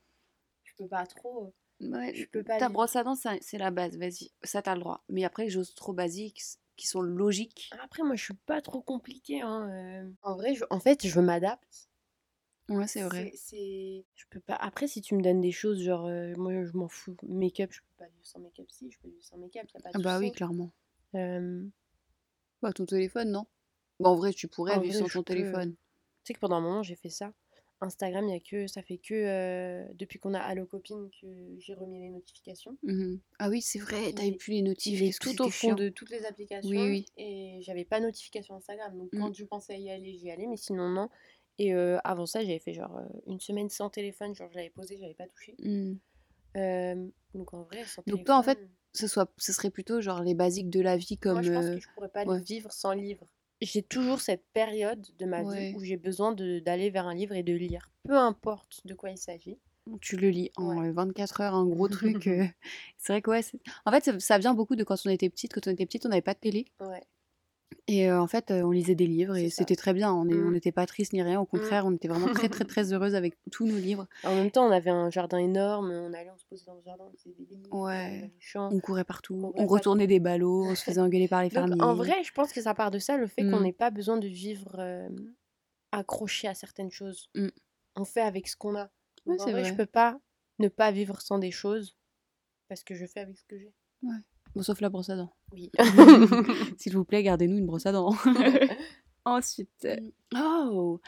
je 0.65 0.73
peux 0.79 0.89
pas 0.89 1.07
trop. 1.07 1.55
Ouais, 1.83 2.15
Je 2.15 2.27
peux 2.27 2.43
pas 2.45 2.59
ta 2.59 2.69
brosse 2.69 2.97
à 2.97 3.03
dents, 3.05 3.15
c'est 3.17 3.59
la 3.59 3.71
base, 3.71 3.97
vas-y, 3.99 4.31
ça 4.43 4.63
t'as 4.63 4.75
le 4.75 4.81
droit. 4.81 5.03
Mais 5.09 5.25
après, 5.25 5.45
les 5.45 5.51
choses 5.51 5.75
trop 5.75 5.93
basiques, 5.93 6.43
qui 6.77 6.87
sont 6.87 7.01
logiques. 7.01 7.71
Après, 7.83 8.03
moi, 8.03 8.15
je 8.17 8.25
suis 8.25 8.35
pas 8.35 8.61
trop 8.63 8.81
compliquée. 8.81 9.41
Hein. 9.41 9.69
euh. 9.71 10.11
En 10.23 10.35
vrai, 10.37 10.55
je... 10.55 10.65
en 10.71 10.81
fait, 10.81 11.07
je 11.07 11.21
m'adapte. 11.21 11.89
Ouais, 12.69 12.87
c'est 12.87 13.03
vrai. 13.03 13.33
C'est, 13.35 14.05
je 14.15 14.25
peux 14.31 14.41
pas. 14.41 14.55
Après, 14.55 14.87
si 14.87 15.03
tu 15.03 15.15
me 15.15 15.23
donnes 15.23 15.41
des 15.41 15.53
choses, 15.53 15.83
genre, 15.83 16.07
euh, 16.07 16.33
moi, 16.37 16.53
je 16.65 16.73
m'en 16.77 16.89
fous. 16.89 17.17
Make-up, 17.25 17.71
je 17.73 17.81
peux 17.81 17.97
pas 17.99 18.07
vivre 18.09 18.25
sans 18.25 18.39
make-up. 18.39 18.67
Si, 18.71 18.91
je 18.91 18.99
peux 19.01 19.09
vivre 19.09 19.25
sans 19.25 19.37
make-up, 19.37 19.69
y 19.75 19.77
a 19.77 19.81
pas 19.81 19.91
de 19.91 19.99
Ah 19.99 20.01
bah 20.03 20.19
oui, 20.19 20.31
clairement. 20.33 20.71
Euh, 21.15 21.65
Bah, 22.63 22.73
ton 22.73 22.87
téléphone, 22.87 23.31
non 23.33 23.47
Bah, 24.01 24.11
en 24.11 24.15
vrai, 24.15 24.33
tu 24.33 24.49
pourrais 24.49 24.77
En 24.77 24.81
vivre 24.81 24.95
vrai, 24.95 25.03
sans 25.03 25.09
ton 25.09 25.23
peux. 25.23 25.35
téléphone. 25.35 25.75
Tu 25.75 26.29
sais 26.29 26.35
que 26.35 26.39
pendant 26.39 26.57
un 26.57 26.61
moment, 26.61 26.83
j'ai 26.83 26.97
fait 26.97 27.11
ça. 27.11 27.33
Instagram, 27.83 28.29
y 28.29 28.35
a 28.35 28.41
que, 28.41 28.67
ça 28.67 28.83
fait 28.83 28.99
que 28.99 29.15
euh, 29.15 29.85
depuis 29.95 30.19
qu'on 30.19 30.35
a 30.35 30.41
Allo 30.41 30.67
Copine 30.67 31.11
que 31.21 31.27
j'ai 31.59 31.75
remis 31.75 32.01
les 32.01 32.11
notifications. 32.11 32.77
Mhm. 32.83 33.21
Ah 33.39 33.49
oui, 33.49 33.61
c'est 33.61 33.79
vrai, 33.79 34.13
t'avais 34.13 34.33
plus 34.33 34.53
les 34.53 34.63
que 35.13 35.19
tout 35.19 35.43
au 35.43 35.51
fond 35.51 35.75
de 35.75 35.89
toutes 35.89 36.11
les 36.11 36.25
applications. 36.25 36.71
Oui, 36.71 36.89
oui. 36.89 37.07
Et 37.17 37.59
j'avais 37.63 37.85
pas 37.85 38.01
notification 38.01 38.55
Instagram. 38.57 38.97
Donc 38.97 39.11
quand 39.13 39.33
je 39.35 39.45
pensais 39.45 39.81
y 39.81 39.91
aller, 39.91 40.15
j'y 40.15 40.31
allais. 40.31 40.47
Mais 40.47 40.57
sinon, 40.57 40.89
non. 40.89 41.09
Et 41.59 41.75
euh, 41.75 41.99
avant 42.05 42.27
ça, 42.27 42.41
j'avais 42.41 42.59
fait 42.59 42.73
genre 42.73 42.97
euh, 42.97 43.21
une 43.27 43.41
semaine 43.41 43.69
sans 43.69 43.91
téléphone. 43.91 44.35
Genre, 44.35 44.51
je 44.51 44.57
l'avais 44.57 44.71
posé, 44.71 44.97
j'avais 44.99 45.15
pas 45.15 45.27
touché. 45.27 45.57
Euh, 46.57 47.07
donc 47.35 47.55
en 47.55 47.63
vrai, 47.63 47.85
sans 47.85 48.03
Donc 48.07 48.25
toi, 48.25 48.37
en 48.37 48.43
fait, 48.43 48.59
Ce, 48.93 49.07
soit, 49.07 49.33
ce 49.39 49.53
serait 49.53 49.71
plutôt 49.71 50.01
genre 50.01 50.23
les 50.23 50.35
basiques 50.35 50.71
de 50.71 50.81
la 50.81 50.97
vie 50.97 51.17
comme... 51.17 51.35
moi, 51.35 51.43
je 51.43 51.53
pense 51.53 51.67
que 51.67 51.81
je 51.81 51.89
pourrais 51.95 52.11
pas 52.11 52.25
ouais. 52.25 52.41
vivre 52.41 52.73
sans 52.73 52.93
livre. 52.93 53.27
J'ai 53.63 53.83
toujours 53.83 54.21
cette 54.21 54.45
période 54.53 55.07
de 55.19 55.25
ma 55.25 55.43
Ouais. 55.43 55.71
vie 55.71 55.77
où 55.77 55.85
j'ai 55.85 55.97
besoin 55.97 56.33
d'aller 56.35 56.91
vers 56.91 57.07
un 57.07 57.15
livre 57.15 57.35
et 57.35 57.43
de 57.45 57.55
lire. 57.55 57.91
Peu 58.05 58.19
importe 58.19 58.81
de 58.85 58.93
quoi 58.95 59.11
il 59.11 59.17
s'agit. 59.19 59.57
Tu 60.01 60.17
le 60.17 60.31
lis 60.31 60.51
en 60.57 60.77
Ouais. 60.79 60.89
euh, 60.89 60.93
24 60.93 61.41
heures, 61.41 61.55
un 61.55 61.67
gros 61.67 61.89
truc. 61.89 62.27
euh, 62.29 62.45
C'est 62.99 63.13
vrai 63.13 63.23
que 63.23 63.31
ouais. 63.31 63.41
En 63.87 63.91
fait, 63.93 64.05
ça, 64.05 64.21
ça 64.21 64.39
vient 64.39 64.55
beaucoup 64.55 64.77
de 64.77 64.85
quand 64.85 64.97
on 65.07 65.11
était 65.11 65.29
petite. 65.31 65.53
Quand 65.55 65.67
on 65.67 65.71
était 65.71 65.87
petite, 65.87 66.05
on 66.07 66.09
n'avait 66.09 66.23
pas 66.23 66.35
de 66.35 66.41
télé. 66.41 66.67
Ouais. 66.81 67.03
Et 67.89 68.09
euh, 68.09 68.21
en 68.23 68.29
fait, 68.29 68.51
euh, 68.53 68.63
on 68.63 68.71
lisait 68.71 68.95
des 68.95 69.09
livres 69.09 69.37
et 69.37 69.51
c'était 69.51 69.75
très 69.75 69.93
bien. 69.93 70.13
On 70.13 70.25
n'était 70.25 70.71
pas 70.71 70.87
triste 70.87 71.13
ni 71.13 71.21
rien. 71.23 71.41
Au 71.41 71.45
contraire, 71.47 71.85
on 71.85 71.93
était 71.93 72.07
vraiment 72.07 72.29
très, 72.33 72.49
très, 72.49 72.65
très 72.65 72.93
heureuse 72.93 73.15
avec 73.17 73.35
tous 73.51 73.67
nos 73.67 73.77
livres. 73.77 74.07
En 74.23 74.35
même 74.37 74.51
temps, 74.53 74.65
on 74.67 74.71
avait 74.71 74.91
un 74.91 75.11
jardin 75.11 75.39
énorme, 75.39 75.91
on 75.91 76.13
allait, 76.13 76.31
on 76.31 76.39
se 76.39 76.45
posait 76.47 76.65
dans 76.65 76.75
le 76.77 76.83
jardin, 76.83 77.05
on 77.13 77.17
faisait 77.17 77.35
des 77.45 77.59
Ouais. 77.73 78.33
champs. 78.39 78.69
On 78.73 78.79
courait 78.79 79.03
partout. 79.05 79.53
On 79.57 79.67
retournait 79.67 80.07
des 80.07 80.21
ballots. 80.21 80.65
On 80.65 80.75
se 80.77 80.85
faisait 80.85 81.01
engueuler 81.01 81.27
par 81.29 81.43
les 81.43 81.49
Donc, 81.49 81.55
fermiers. 81.69 81.83
en 81.83 81.95
vrai, 81.95 82.23
je 82.23 82.33
pense 82.33 82.53
que 82.53 82.63
ça 82.63 82.73
part 82.73 82.93
de 82.93 82.99
ça, 83.01 83.17
le 83.17 83.27
fait 83.27 83.43
qu'on 83.43 83.61
n'ait 83.61 83.73
pas 83.73 83.91
besoin 83.91 84.17
de 84.17 84.29
vivre 84.29 84.77
euh, 84.79 85.09
accroché 85.91 86.47
à 86.49 86.55
certaines 86.55 86.91
choses. 86.93 87.31
On 87.97 88.05
fait 88.05 88.21
avec 88.23 88.47
ce 88.49 88.57
qu'on 88.57 88.77
a. 88.77 88.85
Ouais, 88.85 88.91
Donc, 89.27 89.41
en 89.41 89.45
c'est 89.45 89.53
vrai, 89.53 89.63
vrai. 89.63 89.71
je 89.71 89.77
peux 89.77 89.87
pas 89.87 90.19
ne 90.61 90.69
pas 90.69 90.93
vivre 90.93 91.21
sans 91.21 91.39
des 91.39 91.51
choses 91.51 91.97
parce 92.69 92.85
que 92.85 92.95
je 92.95 93.07
fais 93.07 93.21
avec 93.21 93.37
ce 93.39 93.45
que 93.45 93.59
j'ai. 93.59 93.73
Bon, 94.55 94.63
sauf 94.63 94.81
la 94.81 94.89
brosse 94.91 95.11
à 95.11 95.17
dents. 95.17 95.33
Oui. 95.53 95.71
S'il 96.79 96.95
vous 96.95 97.05
plaît, 97.05 97.23
gardez-nous 97.23 97.59
une 97.59 97.67
brosse 97.67 97.87
à 97.87 97.93
dents. 97.93 98.15
Ensuite, 99.25 99.85
euh, 99.85 99.97
oh, 100.37 101.01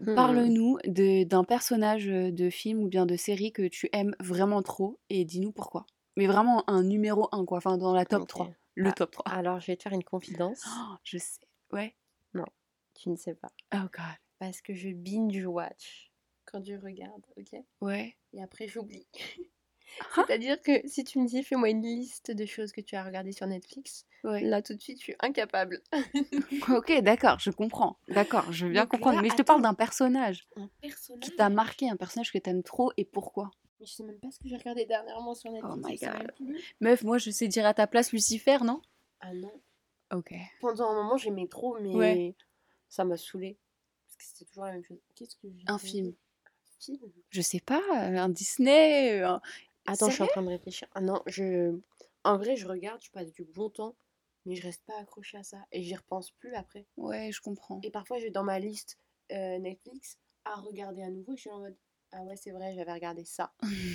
Hmm. 0.00 0.14
parle-nous 0.14 0.78
d'un 0.86 1.44
personnage 1.44 2.08
euh, 2.08 2.30
de 2.32 2.48
film 2.50 2.82
ou 2.82 2.88
bien 2.88 3.06
de 3.06 3.16
série 3.16 3.52
que 3.52 3.66
tu 3.68 3.88
aimes 3.92 4.14
vraiment 4.20 4.62
trop 4.62 4.98
et 5.08 5.24
dis-nous 5.24 5.52
pourquoi. 5.52 5.86
Mais 6.16 6.26
vraiment 6.26 6.68
un 6.68 6.82
numéro 6.82 7.28
1, 7.32 7.44
quoi. 7.44 7.58
Enfin, 7.58 7.76
dans 7.78 7.92
la 7.92 8.04
top 8.04 8.22
Ok. 8.22 8.28
3. 8.28 8.50
Le 8.76 8.88
Ah. 8.88 8.92
top 8.92 9.10
3. 9.12 9.24
Alors, 9.32 9.60
je 9.60 9.66
vais 9.68 9.76
te 9.76 9.82
faire 9.84 9.92
une 9.92 10.04
confidence. 10.04 10.62
Oh, 10.66 10.94
je 11.04 11.18
sais. 11.18 11.40
Ouais. 11.72 11.94
Tu 12.94 13.08
ne 13.08 13.16
sais 13.16 13.34
pas. 13.34 13.50
Oh, 13.74 13.78
God. 13.96 14.16
Parce 14.38 14.60
que 14.60 14.74
je 14.74 14.90
binge 14.90 15.42
watch 15.46 16.10
quand 16.44 16.62
je 16.64 16.74
regarde, 16.74 17.24
ok? 17.38 17.60
Ouais. 17.80 18.14
Et 18.34 18.42
après, 18.42 18.68
j'oublie. 18.68 19.06
Ah. 20.00 20.24
C'est-à-dire 20.26 20.60
que 20.62 20.86
si 20.88 21.04
tu 21.04 21.18
me 21.18 21.26
dis, 21.26 21.42
fais-moi 21.42 21.68
une 21.70 21.82
liste 21.82 22.30
de 22.30 22.46
choses 22.46 22.72
que 22.72 22.80
tu 22.80 22.96
as 22.96 23.04
regardées 23.04 23.32
sur 23.32 23.46
Netflix, 23.46 24.06
Ouais. 24.24 24.42
là 24.42 24.60
tout 24.62 24.74
de 24.74 24.80
suite, 24.80 24.98
je 24.98 25.04
suis 25.04 25.16
incapable. 25.20 25.82
ok, 26.70 27.00
d'accord, 27.02 27.38
je 27.38 27.50
comprends. 27.50 27.98
D'accord, 28.08 28.52
je 28.52 28.66
veux 28.66 28.72
bien 28.72 28.82
Donc 28.82 28.90
comprendre. 28.92 29.16
là, 29.16 29.22
Mais 29.22 29.30
je 29.30 29.36
te 29.36 29.42
parle 29.42 29.62
d'un 29.62 29.74
personnage 29.74 30.46
Un 30.56 30.68
personnage. 30.80 31.20
qui 31.22 31.34
t'a 31.36 31.48
marqué, 31.48 31.88
un 31.88 31.96
personnage 31.96 32.32
que 32.32 32.38
t'aimes 32.38 32.62
trop 32.62 32.92
et 32.96 33.04
pourquoi? 33.04 33.50
Mais 33.78 33.86
je 33.86 33.92
sais 33.94 34.02
même 34.02 34.18
pas 34.18 34.30
ce 34.30 34.38
que 34.38 34.48
j'ai 34.48 34.56
regardé 34.56 34.84
dernièrement 34.84 35.34
sur 35.34 35.50
Netflix. 35.50 35.74
Oh 35.74 35.86
my 35.88 35.96
God. 35.96 36.32
plus. 36.36 36.74
Meuf, 36.80 37.02
moi, 37.02 37.16
je 37.18 37.30
sais 37.30 37.48
dire 37.48 37.64
à 37.66 37.72
ta 37.74 37.86
place 37.86 38.12
Lucifer, 38.12 38.58
non? 38.62 38.82
Ah 39.20 39.32
non. 39.32 39.52
Ok. 40.12 40.34
Pendant 40.60 40.90
un 40.90 40.94
moment, 41.02 41.16
j'aimais 41.16 41.46
trop, 41.46 41.78
mais 41.80 41.94
Ouais. 41.94 42.34
ça 42.88 43.04
m'a 43.04 43.16
saoulée. 43.16 43.56
Parce 44.06 44.16
que 44.16 44.24
c'était 44.24 44.44
toujours 44.50 44.64
la 44.66 44.72
même 44.72 44.84
chose. 44.84 44.98
Qu'est-ce 45.14 45.36
que 45.36 45.48
j'ai 45.56 45.64
Un 45.66 45.78
film. 45.78 46.08
Un 46.08 46.82
film? 46.84 46.98
Je 47.30 47.40
sais 47.40 47.60
pas, 47.60 47.80
euh, 47.92 48.16
un 48.18 48.28
Disney. 48.28 49.20
euh, 49.22 49.28
un- 49.28 49.40
Attends, 49.86 50.08
je 50.08 50.14
suis 50.14 50.22
en 50.22 50.26
train 50.26 50.42
de 50.42 50.48
réfléchir. 50.48 50.88
Ah 50.94 51.00
non, 51.00 51.22
je... 51.26 51.78
En 52.24 52.36
vrai, 52.36 52.56
je 52.56 52.66
regarde, 52.66 53.00
je 53.02 53.10
passe 53.10 53.32
du 53.32 53.44
bon 53.44 53.70
temps, 53.70 53.96
mais 54.46 54.54
je 54.54 54.62
reste 54.62 54.82
pas 54.86 54.98
accrochée 54.98 55.38
à 55.38 55.42
ça. 55.42 55.58
Et 55.72 55.82
j'y 55.82 55.94
repense 55.94 56.30
plus 56.32 56.54
après. 56.54 56.86
Ouais, 56.96 57.30
je 57.32 57.40
comprends. 57.40 57.80
Et 57.82 57.90
parfois, 57.90 58.18
j'ai 58.18 58.30
dans 58.30 58.44
ma 58.44 58.58
liste 58.58 58.98
euh, 59.32 59.58
Netflix 59.58 60.18
à 60.44 60.54
regarder 60.56 61.02
à 61.02 61.10
nouveau. 61.10 61.34
Je 61.36 61.42
suis 61.42 61.50
en 61.50 61.60
mode, 61.60 61.76
ah 62.12 62.22
ouais, 62.22 62.36
c'est 62.36 62.50
vrai, 62.50 62.74
j'avais 62.74 62.92
regardé 62.92 63.24
ça. 63.24 63.52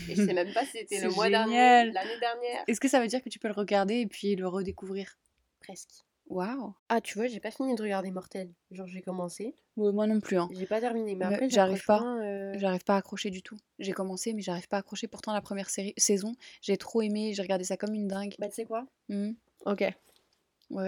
Et 0.10 0.16
je 0.16 0.26
sais 0.26 0.34
même 0.34 0.54
pas 0.54 0.66
si 0.66 0.72
c'était 0.72 1.02
le 1.02 1.10
mois 1.10 1.30
dernier, 1.30 1.92
l'année 1.92 2.20
dernière. 2.20 2.64
Est-ce 2.68 2.80
que 2.80 2.88
ça 2.88 3.00
veut 3.00 3.08
dire 3.08 3.22
que 3.22 3.30
tu 3.30 3.40
peux 3.40 3.48
le 3.48 3.54
regarder 3.54 3.96
et 4.00 4.08
puis 4.08 4.36
le 4.36 4.48
redécouvrir? 4.48 5.18
Presque. 5.60 6.06
Waouh. 6.28 6.74
Ah, 6.90 7.02
tu 7.02 7.18
vois, 7.18 7.28
j'ai 7.28 7.40
pas 7.40 7.52
fini 7.52 7.76
de 7.76 7.82
regarder 7.82 8.10
Mortel. 8.12 8.52
Genre, 8.72 8.88
j'ai 8.88 9.02
commencé, 9.02 9.54
Ouais, 9.78 9.92
moi 9.92 10.08
non 10.08 10.20
plus. 10.20 10.38
Hein. 10.38 10.50
j'ai 10.52 10.66
pas 10.66 10.80
terminé. 10.80 11.14
Mais 11.16 11.28
Mais 11.28 11.36
après, 11.36 11.50
j'arrive 11.50 11.84
pas. 11.86 12.02
euh, 12.22 12.54
J'arrive 12.58 12.84
pas 12.84 12.96
à 12.96 12.98
accrocher 12.98 13.30
du 13.30 13.42
tout. 13.44 13.58
J'ai 13.78 13.92
commencé, 13.92 14.34
mais 14.34 14.42
j'arrive 14.42 14.68
pas 14.68 14.78
à 14.78 14.80
accrocher. 14.80 15.08
Pourtant, 15.08 15.34
la 15.34 15.42
première 15.42 15.70
série, 15.70 15.94
saison, 15.98 16.34
j'ai 16.62 16.78
trop 16.78 17.02
aimé. 17.04 17.34
J'ai 17.34 17.42
regardé 17.44 17.64
ça 17.64 17.78
comme 17.78 17.94
une 17.94 18.08
dingue. 18.08 18.36
Bah, 18.40 18.48
tu 18.50 18.56
sais 18.56 18.66
quoi? 18.66 18.88
Mhm. 19.10 19.36
Ok. 19.66 19.82
Ouais, 19.82 19.94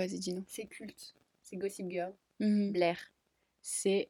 vas-y, 0.07 0.17
dis-nous. 0.19 0.43
C'est 0.47 0.65
culte. 0.65 1.13
C'est 1.43 1.55
Gossip 1.57 1.87
Girl. 1.89 2.13
Mhm. 2.39 2.71
Blair. 2.71 2.97
C'est. 3.61 4.09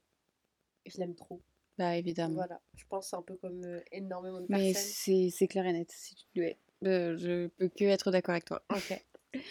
Je 0.86 0.98
l'aime 1.00 1.16
trop. 1.16 1.42
Bah, 1.78 1.98
évidemment. 1.98 2.36
Voilà. 2.36 2.62
Je 2.76 2.86
pense 2.88 3.10
c'est 3.10 3.16
un 3.18 3.22
peu 3.22 3.36
comme 3.36 3.64
euh, 3.66 3.82
énormément 3.92 4.40
de 4.40 4.46
Mais 4.50 4.72
personnes. 4.74 4.92
c'est 4.94 5.30
c'est 5.30 5.48
clair 5.48 5.66
et 5.66 5.74
net. 5.74 5.92
Si 5.92 6.16
tu... 6.16 6.40
ouais. 6.40 6.58
Euh, 6.86 7.18
je 7.18 7.48
peux 7.48 7.68
que 7.68 7.84
être 7.84 8.12
d'accord 8.12 8.32
avec 8.34 8.46
toi. 8.46 8.64
Ok. 8.74 9.04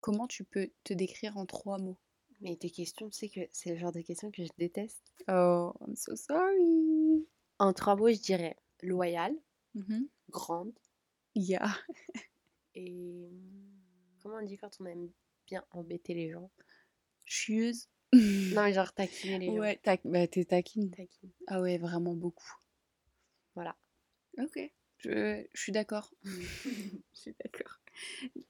Comment 0.00 0.26
tu 0.26 0.44
peux 0.44 0.70
te 0.84 0.92
décrire 0.94 1.36
en 1.36 1.46
trois 1.46 1.78
mots? 1.78 1.98
Mais 2.40 2.56
tes 2.56 2.70
questions, 2.70 3.10
tu 3.10 3.18
sais 3.18 3.28
que 3.28 3.40
c'est 3.52 3.70
le 3.70 3.78
genre 3.78 3.90
de 3.92 4.00
questions 4.00 4.30
que 4.30 4.44
je 4.44 4.50
déteste. 4.58 5.02
Oh, 5.28 5.72
I'm 5.80 5.96
so 5.96 6.14
sorry. 6.14 7.26
En 7.58 7.72
trois 7.72 7.96
mots, 7.96 8.08
je 8.08 8.20
dirais 8.20 8.56
loyale, 8.82 9.34
Mhm. 9.74 10.08
grande 10.30 10.72
Yeah. 11.34 11.68
et. 12.74 12.90
hum, 13.30 13.74
Comment 14.22 14.36
on 14.38 14.46
dit 14.46 14.56
quand 14.56 14.70
on 14.80 14.86
aime 14.86 15.10
bien 15.46 15.64
embêter 15.70 16.12
les 16.14 16.30
gens? 16.30 16.50
Chieuse. 17.24 17.88
Non, 18.12 18.62
mais 18.64 18.72
genre 18.74 18.92
taquiner 18.92 19.38
les 19.38 19.46
gens. 19.46 19.52
Ouais, 19.60 19.76
tac- 19.82 20.00
bah, 20.04 20.26
t'es 20.28 20.44
taquine. 20.44 20.90
Taquine. 20.90 21.30
Ah 21.46 21.60
ouais, 21.60 21.78
vraiment 21.78 22.14
beaucoup. 22.14 22.52
Voilà. 23.54 23.76
Ok, 24.38 24.58
je, 24.98 25.44
je 25.52 25.60
suis 25.60 25.72
d'accord. 25.72 26.12
je 26.24 27.00
suis 27.20 27.34
d'accord. 27.44 27.80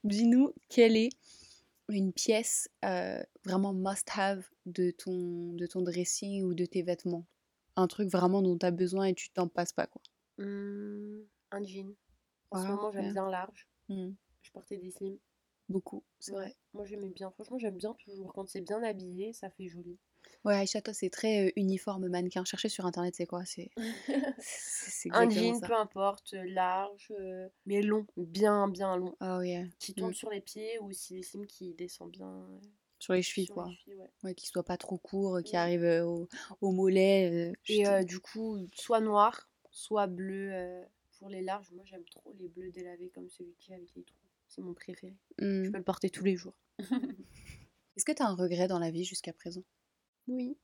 Dis-nous, 0.03 0.53
quelle 0.69 0.97
est 0.97 1.09
une 1.89 2.13
pièce 2.13 2.69
euh, 2.85 3.21
vraiment 3.45 3.73
must-have 3.73 4.45
de 4.65 4.91
ton, 4.91 5.53
de 5.53 5.65
ton 5.67 5.81
dressing 5.81 6.43
ou 6.43 6.53
de 6.53 6.65
tes 6.65 6.81
vêtements? 6.83 7.25
Un 7.75 7.87
truc 7.87 8.09
vraiment 8.09 8.41
dont 8.41 8.57
tu 8.57 8.65
as 8.65 8.71
besoin 8.71 9.05
et 9.05 9.15
tu 9.15 9.29
t'en 9.31 9.47
passes 9.47 9.73
pas, 9.73 9.87
quoi. 9.87 10.01
Hum, 10.39 11.27
un 11.51 11.63
jean. 11.63 11.95
En 12.51 12.55
ce 12.57 12.71
Wow, 12.71 12.71
moment, 12.71 12.91
j'aime 12.91 13.09
bien 13.09 13.29
large. 13.29 13.67
Hmm, 13.89 14.13
Je 14.43 14.51
portais 14.51 14.77
des 14.77 14.91
slims. 14.91 15.19
Beaucoup, 15.69 16.03
c'est 16.19 16.35
Ouais. 16.35 16.37
vrai. 16.37 16.57
Moi, 16.73 16.85
j'aimais 16.85 17.09
bien. 17.09 17.29
Franchement, 17.29 17.57
j'aime 17.59 17.75
bien 17.75 17.93
toujours. 17.93 18.31
Quand 18.33 18.47
c'est 18.47 18.61
bien 18.61 18.81
habillé, 18.83 19.33
ça 19.33 19.49
fait 19.49 19.67
joli. 19.67 19.99
Ouais, 20.45 20.55
Aïcha, 20.55 20.81
toi, 20.81 20.93
c'est 20.93 21.09
très 21.09 21.47
euh, 21.47 21.51
uniforme 21.57 22.07
mannequin. 22.07 22.45
Cherchez 22.45 22.69
sur 22.69 22.85
internet, 22.85 23.13
c'est 23.15 23.25
quoi? 23.25 23.43
C'est 23.45 23.69
un 25.11 25.29
jean, 25.29 25.59
ça. 25.59 25.67
peu 25.67 25.73
importe, 25.75 26.33
large, 26.33 27.11
euh, 27.19 27.49
mais 27.65 27.81
long. 27.81 28.05
Bien, 28.15 28.67
bien 28.69 28.95
long. 28.95 29.15
Oh 29.21 29.41
yeah. 29.41 29.65
Qui 29.79 29.93
tombe 29.93 30.11
Mm. 30.11 30.13
sur 30.13 30.29
les 30.29 30.41
pieds 30.41 30.79
ou 30.79 30.85
aussi 30.89 31.15
les 31.15 31.23
slims 31.23 31.45
qui 31.45 31.73
descendent 31.73 32.11
bien 32.11 32.31
euh, 32.31 32.59
Sur 32.99 33.13
les 33.13 33.21
chevilles, 33.21 33.45
sur 33.47 33.55
quoi. 33.55 33.67
les 33.67 33.75
chevilles, 33.75 33.95
ouais. 33.99 34.09
Ouais, 34.23 34.33
qui 34.33 34.47
soit 34.47 34.63
pas 34.63 34.77
trop 34.77 34.97
court, 34.97 35.39
qui 35.43 35.53
Ouais. 35.53 35.57
arrive 35.57 35.83
au, 36.05 36.27
au 36.61 36.71
mollet. 36.71 37.51
Et 37.67 37.83
du 38.05 38.19
coup, 38.19 38.65
soit 38.73 39.01
noir, 39.01 39.49
soit 39.71 40.07
bleu. 40.07 40.53
pour 41.19 41.27
les 41.29 41.41
larges, 41.41 41.69
moi 41.71 41.83
j'aime 41.85 42.05
trop 42.05 42.33
les 42.39 42.47
bleus 42.47 42.71
délavés 42.71 43.09
comme 43.09 43.29
celui-ci 43.29 43.73
avec 43.73 43.93
les 43.93 44.03
trous. 44.03 44.15
C'est 44.47 44.61
mon 44.61 44.73
préféré. 44.73 45.15
Je 45.37 45.69
peux 45.69 45.77
le 45.77 45.83
porter 45.83 46.09
tous 46.09 46.23
les 46.23 46.37
jours. 46.37 46.55
Est-ce 47.97 48.05
que 48.05 48.13
tu 48.13 48.23
as 48.23 48.27
un 48.27 48.35
regret 48.35 48.67
dans 48.69 48.79
la 48.79 48.89
vie 48.91 49.03
jusqu'à 49.03 49.33
présent? 49.33 49.63
Oui. 50.27 50.57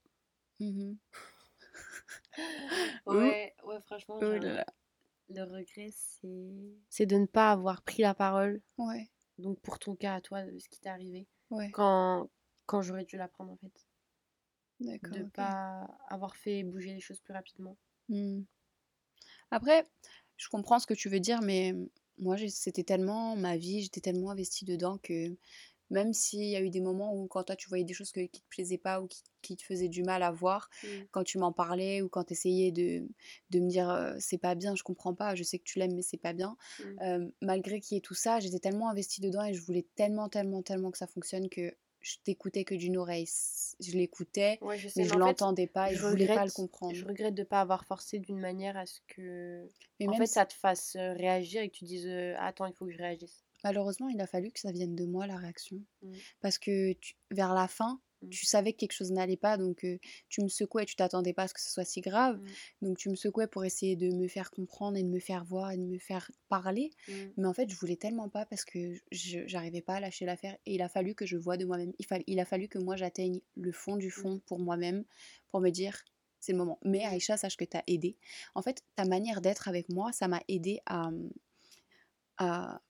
Mhm. 0.60 0.98
Ouais, 3.06 3.54
ouais, 3.65 3.80
franchement, 3.86 4.15
Oh 4.22 4.26
là 4.26 4.39
là. 4.39 4.65
le 5.30 5.44
regret, 5.44 5.89
c'est... 5.91 6.78
C'est 6.89 7.06
de 7.06 7.15
ne 7.18 7.26
pas 7.26 7.52
avoir 7.52 7.82
pris 7.84 8.02
la 8.02 8.13
parole. 8.13 8.62
Ouais, 8.78 9.10
Donc 9.38 9.60
pour 9.62 9.80
ton 9.80 9.96
cas 9.96 10.15
à 10.15 10.22
toi, 10.22 10.44
de 10.44 10.58
ce 10.60 10.70
qui 10.70 10.80
t'est 10.80 10.89
arrivé. 10.89 11.28
ouais, 11.52 11.70
Quand, 11.72 12.30
quand 12.65 12.82
j'aurais 12.82 13.06
dû 13.06 13.18
la 13.18 13.28
prendre 13.28 13.52
en 13.52 13.58
fait. 13.58 13.86
d'accord. 14.80 15.18
De 15.18 15.24
ok. 15.24 15.32
pas 15.32 15.88
avoir 16.10 16.36
fait 16.36 16.63
bouger 16.63 16.94
les 16.94 17.00
choses 17.02 17.20
plus 17.22 17.34
rapidement. 17.34 17.78
Hmm. 18.10 18.41
Après, 19.52 19.88
je 20.38 20.50
comprends 20.50 20.80
ce 20.80 20.88
que 20.88 20.94
tu 20.94 21.10
veux 21.10 21.20
dire, 21.20 21.41
mais 21.41 21.74
moi, 22.18 22.36
j'ai- 22.36 22.50
c'était 22.50 22.84
tellement 22.84 23.36
ma 23.36 23.58
vie, 23.58 23.82
j'étais 23.82 24.02
tellement 24.02 24.32
investie 24.32 24.65
dedans 24.65 24.98
que 24.98 25.36
même 25.89 26.13
s'il 26.13 26.43
y 26.45 26.56
a 26.56 26.62
eu 26.62 26.69
des 26.69 26.82
moments 26.82 27.13
où 27.15 27.28
quand 27.28 27.43
toi 27.43 27.56
tu 27.56 27.69
voyais 27.69 27.84
des 27.84 27.93
choses 27.93 28.12
que- 28.12 28.21
qui 28.26 28.41
te 28.41 28.48
plaisaient 28.50 28.78
pas 28.78 29.02
ou 29.02 29.08
qui, 29.08 29.24
qui 29.41 29.56
te 29.56 29.63
faisaient 29.63 29.88
du 29.89 30.02
mal 30.04 30.24
à 30.24 30.32
voir, 30.32 30.69
quand 31.12 31.24
tu 31.24 31.38
m'en 31.38 31.52
parlais 31.52 32.02
ou 32.02 32.10
quand 32.10 32.24
tu 32.26 32.34
essayais 32.34 32.71
de, 32.71 33.08
de 33.52 33.60
me 33.60 33.69
dire 33.69 33.89
euh, 33.89 34.15
c'est 34.19 34.39
pas 34.39 34.56
bien, 34.56 34.76
je 34.76 34.84
comprends 34.84 35.13
pas, 35.13 35.36
je 35.36 35.43
sais 35.43 35.60
que 35.60 35.63
tu 35.63 35.78
l'aimes 35.80 35.93
mais 35.95 36.02
c'est 36.02 36.17
pas 36.17 36.34
bien, 36.34 36.58
Mm. 36.80 37.02
euh, 37.04 37.30
malgré 37.41 37.80
qu'il 37.80 37.95
y 37.95 37.98
ait 38.00 38.02
tout 38.02 38.15
ça, 38.15 38.39
j'étais 38.39 38.60
tellement 38.60 38.89
investie 38.89 39.21
dedans 39.21 39.43
et 39.43 39.54
je 39.54 39.62
voulais 39.62 39.86
tellement, 39.95 40.30
tellement, 40.30 40.63
tellement 40.63 40.91
que 40.91 40.98
ça 40.98 41.08
fonctionne 41.08 41.48
que 41.50 41.74
je 42.02 42.17
t'écoutais 42.24 42.63
que 42.65 42.76
d'une 42.76 42.98
oreille. 42.98 43.28
Je 43.80 43.91
l'écoutais, 43.98 44.60
Ouais, 44.62 44.78
je 44.78 44.88
mais 44.95 45.04
mais 45.04 45.04
je 45.06 45.15
l'entendais 45.15 45.65
pas 45.67 45.91
et 45.91 45.95
je, 45.95 46.06
voulais 46.06 46.28
pas 46.28 46.45
le 46.45 46.52
comprendre. 46.52 46.93
Je 46.95 47.04
regrette 47.06 47.34
de 47.34 47.43
pas 47.43 47.62
avoir 47.62 47.84
forcé 47.86 48.19
d'une 48.19 48.39
manière 48.39 48.78
à 48.78 48.86
ce 48.86 49.00
que, 49.08 49.67
Mais 50.00 50.08
en 50.10 50.13
fait, 50.13 50.28
si- 50.28 50.34
ça 50.34 50.45
te 50.45 50.54
fasse 50.54 50.95
réagir 50.95 51.62
et 51.63 51.69
que 51.69 51.76
tu 51.76 51.86
dises 51.86 52.06
euh, 52.08 52.36
attends, 52.38 52.65
il 52.67 52.74
faut 52.74 52.86
que 52.86 52.91
je 52.91 52.98
réagisse. 52.98 53.44
Malheureusement, 53.65 54.08
il 54.10 54.21
a 54.21 54.28
fallu 54.28 54.51
que 54.51 54.60
ça 54.60 54.71
vienne 54.71 54.95
de 54.95 55.06
moi, 55.06 55.25
la 55.28 55.38
réaction. 55.38 55.82
Mm. 56.04 56.13
Parce 56.39 56.58
que 56.60 56.93
tu- 56.93 57.15
vers 57.32 57.54
la 57.54 57.67
fin, 57.67 57.99
Mm. 58.21 58.30
tu 58.30 58.45
savais 58.45 58.73
que 58.73 58.78
quelque 58.78 58.91
chose 58.93 59.12
n'allait 59.12 59.38
pas, 59.38 59.58
donc 59.58 59.84
euh, 59.84 59.97
tu 60.30 60.41
me 60.43 60.47
secouais, 60.47 60.86
tu 60.86 60.95
t'attendais 60.95 61.34
pas 61.34 61.43
à 61.43 61.47
ce 61.47 61.54
que 61.56 61.62
ce 61.62 61.69
soit 61.71 61.84
si 61.84 61.99
grave. 62.01 62.38
Mm. 62.38 62.45
Donc 62.84 62.97
tu 62.99 63.10
me 63.10 63.15
secouais 63.15 63.47
pour 63.47 63.65
essayer 63.65 63.95
de 63.95 64.10
me 64.12 64.28
faire 64.28 64.51
comprendre 64.51 64.97
et 64.97 65.04
de 65.04 65.10
me 65.10 65.19
faire 65.19 65.43
voir 65.43 65.71
et 65.71 65.78
de 65.78 65.84
me 65.84 65.97
faire 65.97 66.30
parler. 66.47 66.91
Mais 67.38 67.47
en 67.47 67.54
fait, 67.54 67.67
je 67.69 67.75
voulais 67.75 67.95
tellement 67.97 68.30
pas 68.30 68.45
parce 68.45 68.65
que 68.65 68.93
je 69.12 69.39
j'arrivais 69.47 69.82
pas 69.82 69.95
à 69.95 69.99
lâcher 69.99 70.25
l'affaire. 70.25 70.56
Et 70.67 70.75
il 70.75 70.82
a 70.84 70.88
fallu 70.89 71.15
que 71.15 71.25
je 71.25 71.36
vois 71.38 71.58
de 71.58 71.65
moi-même. 71.65 71.91
Il, 72.28 72.39
a 72.39 72.45
fallu 72.45 72.67
que 72.67 72.78
moi, 72.78 72.95
j'atteigne 72.95 73.41
le 73.56 73.71
fond 73.71 73.97
du 73.97 74.12
fond 74.12 74.39
pour 74.45 74.60
moi-même, 74.60 75.04
pour 75.49 75.60
me 75.60 75.71
dire, 75.71 76.04
c'est 76.39 76.51
le 76.51 76.60
moment. 76.60 76.78
Mais 76.84 77.04
Aïcha, 77.04 77.36
sache 77.38 77.58
que 77.58 77.65
tu 77.65 77.75
as 77.78 77.84
aidé. 77.88 78.15
En 78.54 78.62
fait, 78.62 78.84
ta 78.95 79.06
manière 79.06 79.41
d'être 79.41 79.67
avec 79.67 79.89
moi, 79.89 80.12
ça 80.12 80.28
m'a 80.28 80.41
aidé 80.47 80.80
à, 80.86 81.10
à, 82.38 82.82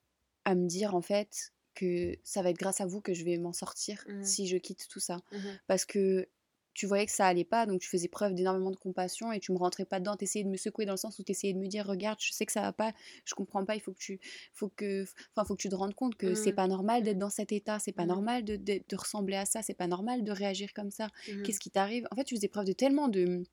à 0.45 0.55
me 0.55 0.67
dire, 0.67 0.95
en 0.95 1.01
fait, 1.01 1.53
que 1.75 2.15
ça 2.23 2.41
va 2.41 2.49
être 2.51 2.57
grâce 2.59 2.81
à 2.81 2.85
vous 2.85 3.01
que 3.01 3.13
je 3.13 3.23
vais 3.25 3.37
m'en 3.37 3.53
sortir 3.53 4.05
Mmh. 4.05 4.13
si 4.21 4.47
je 4.47 4.57
quitte 4.57 4.87
tout 4.89 4.99
ça. 5.01 5.21
Mmh 5.31 5.59
Parce 5.67 5.85
que 5.85 6.27
tu 6.73 6.87
voyais 6.87 7.05
que 7.05 7.11
ça 7.13 7.25
allait 7.27 7.45
pas, 7.45 7.65
donc 7.65 7.79
tu 7.79 7.87
faisais 7.87 8.09
preuve 8.09 8.33
d'énormément 8.33 8.69
de 8.71 8.75
compassion 8.75 9.31
et 9.31 9.39
tu 9.39 9.53
me 9.53 9.57
rentrais 9.57 9.85
pas 9.85 9.99
dedans, 10.01 10.17
t'essayais 10.17 10.43
de 10.43 10.49
me 10.49 10.57
secouer 10.57 10.85
dans 10.85 10.91
le 10.93 10.97
sens 10.97 11.17
où 11.19 11.23
t'essayais 11.23 11.53
de 11.53 11.57
me 11.59 11.67
dire 11.67 11.85
regarde, 11.85 12.19
je 12.21 12.33
sais 12.33 12.45
que 12.45 12.51
ça 12.51 12.61
va 12.61 12.73
pas, 12.73 12.91
je 13.23 13.33
comprends 13.33 13.63
pas, 13.65 13.75
il 13.75 13.81
faut 13.81 13.93
que 13.93 13.97
tu, 13.97 14.19
faut 14.53 14.67
que, 14.67 15.05
enfin 15.35 15.45
faut 15.45 15.55
que 15.55 15.61
tu 15.61 15.69
te 15.69 15.75
rendes 15.75 15.93
compte 15.95 16.15
que 16.15 16.35
c'est 16.35 16.51
Mmh. 16.51 16.55
pas 16.55 16.67
normal 16.67 17.03
d'être 17.03 17.17
dans 17.17 17.29
cet 17.29 17.53
état, 17.53 17.79
c'est 17.79 17.93
pas 17.93 18.05
normal 18.05 18.43
de, 18.43 18.57
de, 18.57 18.81
de 18.87 18.95
ressembler 18.97 19.37
à 19.37 19.45
ça, 19.45 19.61
c'est 19.61 19.73
pas 19.73 19.87
normal 19.87 20.25
de 20.25 20.31
réagir 20.33 20.73
comme 20.73 20.91
ça. 20.91 21.07
Qu'est-ce 21.43 21.61
qui 21.61 21.71
t'arrive? 21.71 22.07
En 22.11 22.15
fait, 22.17 22.25
tu 22.25 22.35
faisais 22.35 22.49
preuve 22.49 22.65
de 22.65 22.73
tellement 22.73 23.07
de, 23.07 23.43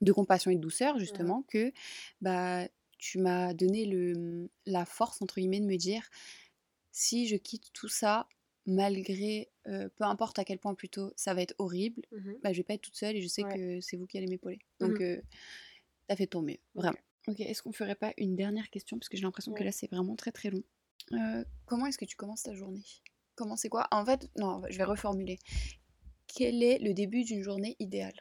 de 0.00 0.12
compassion 0.12 0.50
et 0.50 0.56
de 0.56 0.60
douceur 0.60 0.98
justement 0.98 1.42
que 1.48 1.72
bah 2.20 2.66
tu 3.04 3.18
m'as 3.18 3.52
donné 3.52 3.84
le, 3.84 4.48
la 4.64 4.84
force 4.84 5.20
entre 5.22 5.34
guillemets 5.40 5.58
de 5.60 5.66
me 5.66 5.76
dire 5.76 6.08
si 6.92 7.26
je 7.26 7.34
quitte 7.34 7.72
tout 7.72 7.88
ça 7.88 8.28
malgré 8.64 9.50
euh, 9.66 9.88
peu 9.96 10.04
importe 10.04 10.38
à 10.38 10.44
quel 10.44 10.60
point 10.60 10.74
plutôt 10.76 11.12
ça 11.16 11.34
va 11.34 11.42
être 11.42 11.54
horrible 11.58 12.02
Mmh 12.12 12.32
bah, 12.44 12.52
je 12.52 12.58
vais 12.58 12.62
pas 12.62 12.74
être 12.74 12.82
toute 12.82 12.94
seule 12.96 13.16
et 13.16 13.20
je 13.20 13.26
sais 13.26 13.42
Ouais. 13.42 13.54
que 13.56 13.80
c'est 13.80 13.96
vous 13.96 14.06
qui 14.06 14.18
allez 14.18 14.28
m'épauler. 14.28 14.60
Donc, 14.78 15.00
Mhm. 15.00 15.02
euh, 15.02 15.20
t'as 16.06 16.14
fait 16.16 16.26
ton 16.28 16.42
mieux, 16.42 16.58
vraiment. 16.74 16.98
Ok, 17.28 17.40
est-ce 17.40 17.60
qu'on 17.62 17.72
ferait 17.72 17.94
pas 17.96 18.12
une 18.18 18.36
dernière 18.36 18.68
question? 18.70 18.98
Parce 18.98 19.08
que 19.08 19.16
j'ai 19.16 19.22
l'impression 19.24 19.52
que 19.52 19.62
là, 19.64 19.72
c'est 19.72 19.90
vraiment 19.90 20.14
très 20.16 20.30
très 20.32 20.50
long. 20.50 20.62
Euh, 21.12 21.44
comment 21.66 21.86
est-ce 21.86 21.98
que 21.98 22.04
tu 22.04 22.14
commences 22.16 22.42
ta 22.44 22.54
journée? 22.54 22.84
Comment 23.34 23.56
c'est 23.56 23.68
quoi? 23.68 23.86
En 23.90 24.04
fait, 24.04 24.28
non, 24.36 24.62
je 24.70 24.76
vais 24.78 24.84
reformuler. 24.84 25.38
Quel 26.28 26.62
est 26.62 26.78
le 26.78 26.94
début 26.94 27.24
d'une 27.24 27.42
journée 27.42 27.74
idéale? 27.80 28.20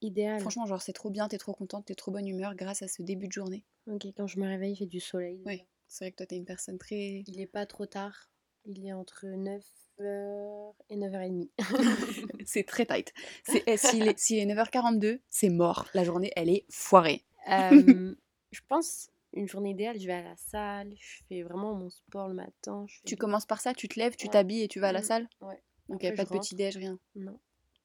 Idéal. 0.00 0.40
Franchement, 0.40 0.66
genre, 0.66 0.80
c'est 0.82 0.92
trop 0.92 1.10
bien, 1.10 1.28
t'es 1.28 1.38
trop 1.38 1.52
contente, 1.52 1.86
t'es 1.86 1.94
trop 1.94 2.12
bonne 2.12 2.26
humeur 2.28 2.54
grâce 2.54 2.82
à 2.82 2.88
ce 2.88 3.02
début 3.02 3.26
de 3.26 3.32
journée. 3.32 3.64
OK, 3.90 4.06
quand 4.16 4.26
je 4.26 4.38
me 4.38 4.46
réveille, 4.46 4.72
il 4.72 4.76
fait 4.76 4.86
du 4.86 5.00
soleil 5.00 5.38
déjà. 5.38 5.62
C'est 5.88 6.04
vrai 6.04 6.10
que 6.12 6.16
toi, 6.18 6.26
t'es 6.26 6.36
une 6.36 6.44
personne 6.44 6.78
très. 6.78 7.24
Il 7.26 7.40
est 7.40 7.46
pas 7.46 7.66
trop 7.66 7.86
tard. 7.86 8.30
Il 8.66 8.84
est 8.86 8.92
entre 8.92 9.26
9h 9.26 10.72
et 10.90 10.96
9h30. 10.96 11.48
c'est 12.46 12.64
très 12.64 12.86
tight. 12.86 13.12
C'est- 13.44 13.62
eh, 13.66 13.76
S'il 13.76 14.06
est, 14.06 14.18
s'il 14.18 14.38
est 14.38 14.46
9h42, 14.46 15.20
c'est 15.30 15.48
mort. 15.48 15.88
La 15.94 16.04
journée, 16.04 16.30
elle 16.36 16.50
est 16.50 16.64
foirée. 16.70 17.24
Euh, 17.48 18.14
je 18.52 18.60
pense 18.68 19.10
une 19.34 19.48
journée 19.48 19.70
idéale, 19.70 19.98
je 19.98 20.06
vais 20.06 20.12
à 20.14 20.22
la 20.22 20.36
salle, 20.36 20.94
je 20.98 21.22
fais 21.28 21.42
vraiment 21.42 21.74
mon 21.74 21.90
sport 21.90 22.28
le 22.28 22.34
matin. 22.34 22.84
Je 22.88 22.94
fais 22.96 23.02
Tu 23.04 23.16
commences 23.16 23.46
par 23.46 23.60
ça, 23.60 23.74
tu 23.74 23.88
te 23.88 23.98
lèves, 23.98 24.16
tu 24.16 24.26
Ouais. 24.26 24.32
t'habilles 24.32 24.62
et 24.62 24.68
tu 24.68 24.80
vas 24.80 24.88
à 24.88 24.92
la 24.92 25.00
Mhm. 25.00 25.04
salle? 25.04 25.28
Ouais. 25.40 25.62
Ok, 25.88 25.96
Après, 26.04 26.14
pas 26.14 26.22
je 26.24 26.28
de 26.28 26.32
rentre. 26.34 26.40
petit-déj, 26.42 26.76
rien. 26.76 26.98
Non. 27.14 27.38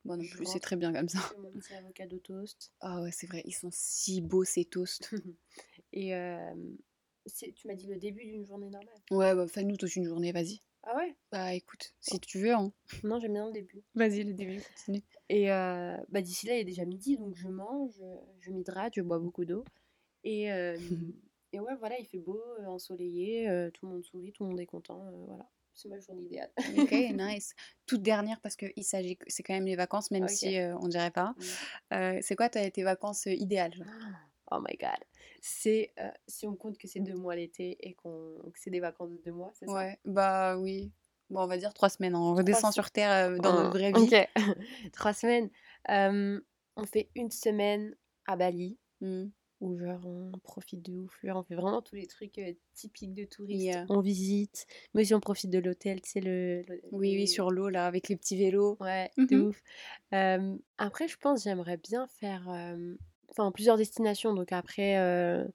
Moi 0.05 0.17
non 0.17 0.23
Je 0.23 0.35
plus, 0.35 0.45
c'est 0.45 0.59
très 0.59 0.75
bien 0.75 0.91
comme 0.93 1.07
ça. 1.07 1.19
Mon 1.39 1.51
petit 1.51 1.73
avocado 1.73 2.17
toast. 2.19 2.71
Ah 2.81 3.01
ouais, 3.01 3.11
c'est 3.11 3.27
vrai, 3.27 3.41
ils 3.45 3.53
sont 3.53 3.69
si 3.71 4.21
beaux 4.21 4.43
ces 4.43 4.65
toasts. 4.65 5.09
Et 5.93 6.13
euh, 6.15 6.53
tu 7.55 7.67
m'as 7.67 7.75
dit 7.75 7.87
le 7.87 7.97
début 7.97 8.25
d'une 8.25 8.45
journée 8.45 8.69
normale. 8.69 8.95
Ouais, 9.11 9.33
bah 9.35 9.47
fais-nous 9.47 9.77
toute 9.77 9.95
une 9.95 10.05
journée, 10.05 10.31
vas-y. 10.31 10.59
Ah 10.83 10.97
ouais? 10.97 11.15
Bah 11.31 11.53
écoute, 11.53 11.93
si 12.01 12.19
tu 12.19 12.39
veux, 12.39 12.53
hein. 12.53 12.73
Non, 13.03 13.19
j'aime 13.19 13.33
bien 13.33 13.45
le 13.47 13.53
début. 13.53 13.81
Vas-y, 13.95 14.23
le 14.23 14.33
début, 14.33 14.61
continue. 14.61 15.03
Et 15.29 15.49
euh, 15.51 15.95
bah, 16.09 16.21
d'ici 16.21 16.47
là, 16.47 16.55
il 16.55 16.61
est 16.61 16.65
déjà 16.65 16.83
midi, 16.83 17.17
donc 17.17 17.35
je 17.35 17.47
mange, 17.47 18.03
je 18.39 18.51
m'hydrate, 18.51 18.93
je 18.95 19.01
bois 19.01 19.19
beaucoup 19.19 19.45
d'eau. 19.45 19.63
Et, 20.25 20.51
euh, 20.51 20.75
et 21.53 21.61
ouais, 21.61 21.75
voilà, 21.79 21.97
il 21.99 22.05
fait 22.05 22.19
beau, 22.19 22.41
ensoleillé, 22.65 23.69
tout 23.73 23.85
le 23.85 23.93
monde 23.93 24.03
sourit, 24.03 24.33
tout 24.33 24.43
le 24.43 24.49
monde 24.49 24.59
est 24.59 24.65
content. 24.65 25.09
voilà, 25.27 25.49
c'est 25.73 25.89
ma 25.89 25.99
journée 25.99 26.23
idéale. 26.23 26.51
Ok, 26.77 26.91
nice. 27.13 27.53
Toute 27.85 28.01
dernière, 28.01 28.39
parce 28.41 28.55
que 28.55 28.65
il 28.75 28.83
s'agit, 28.83 29.17
que- 29.17 29.25
c'est 29.27 29.43
quand 29.43 29.53
même 29.53 29.65
les 29.65 29.75
vacances, 29.75 30.11
même 30.11 30.27
si 30.27 30.57
euh, 30.59 30.75
on 30.79 30.87
dirait 30.87 31.11
pas. 31.11 31.33
Mm. 31.37 31.93
Euh, 31.95 32.19
c'est 32.21 32.35
quoi 32.35 32.49
ta- 32.49 32.69
tes 32.71 32.83
vacances 32.83 33.27
euh, 33.27 33.33
idéales 33.33 33.73
genre? 33.73 33.87
Oh 34.51 34.59
my 34.59 34.75
god. 34.77 34.99
C'est 35.41 35.93
euh, 35.99 36.09
si 36.27 36.45
on 36.47 36.55
compte 36.55 36.77
que 36.77 36.87
c'est 36.87 36.99
deux 36.99 37.15
mois 37.15 37.35
l'été 37.35 37.77
et 37.79 37.93
qu'on 37.95 38.35
que 38.53 38.59
c'est 38.59 38.69
des 38.69 38.79
vacances 38.79 39.09
de 39.11 39.17
deux 39.17 39.31
mois, 39.31 39.51
c'est 39.55 39.65
ça? 39.65 39.73
Ouais, 39.73 39.99
bah 40.05 40.57
oui. 40.57 40.91
Bon, 41.29 41.41
on 41.43 41.47
va 41.47 41.57
dire 41.57 41.73
trois 41.73 41.89
semaines, 41.89 42.13
hein. 42.15 42.19
on 42.19 42.35
redescend 42.35 42.71
sur 42.73 42.91
Terre 42.91 43.39
dans 43.39 43.51
Oh, 43.51 43.63
notre 43.63 43.69
vraie 43.77 43.91
vie. 43.91 44.01
Ok. 44.01 44.29
Trois 44.93 45.13
semaines. 45.13 45.49
On 45.89 46.83
fait 46.85 47.09
une 47.15 47.31
semaine 47.31 47.95
à 48.27 48.35
Bali 48.35 48.77
Mm. 49.01 49.25
Où 49.63 49.77
genre 49.77 50.05
on 50.05 50.31
profite 50.43 50.81
de 50.81 50.93
ouf. 50.97 51.17
Genre, 51.23 51.37
on 51.37 51.43
fait 51.43 51.55
vraiment 51.55 51.81
tous 51.81 51.95
les 51.95 52.05
trucs 52.07 52.37
euh, 52.37 52.53
typiques 52.73 53.13
de 53.13 53.23
touristes. 53.25 53.63
Yeah. 53.63 53.85
On 53.89 54.01
visite, 54.01 54.65
mais 54.93 55.01
aussi 55.03 55.13
on 55.15 55.19
profite 55.19 55.49
de 55.49 55.59
l'hôtel, 55.59 56.01
tu 56.01 56.09
sais 56.11 56.19
le, 56.21 56.63
le- 56.67 56.81
Oui, 56.91 57.15
oui, 57.15 57.27
sur 57.27 57.49
l'eau, 57.49 57.69
là, 57.69 57.85
avec 57.87 58.09
les 58.09 58.15
petits 58.17 58.37
vélos. 58.37 58.77
Ouais, 58.79 59.09
de 59.17 59.37
Mhm. 59.37 59.45
ouf. 59.47 59.61
Euh, 60.13 60.55
après, 60.77 61.07
je 61.07 61.17
pense 61.17 61.43
j'aimerais 61.43 61.77
bien 61.77 62.07
faire 62.07 62.47
enfin 63.29 63.51
plusieurs 63.51 63.77
destinations. 63.77 64.33
Donc 64.33 64.51
après, 64.51 64.97
euh, 64.97 65.45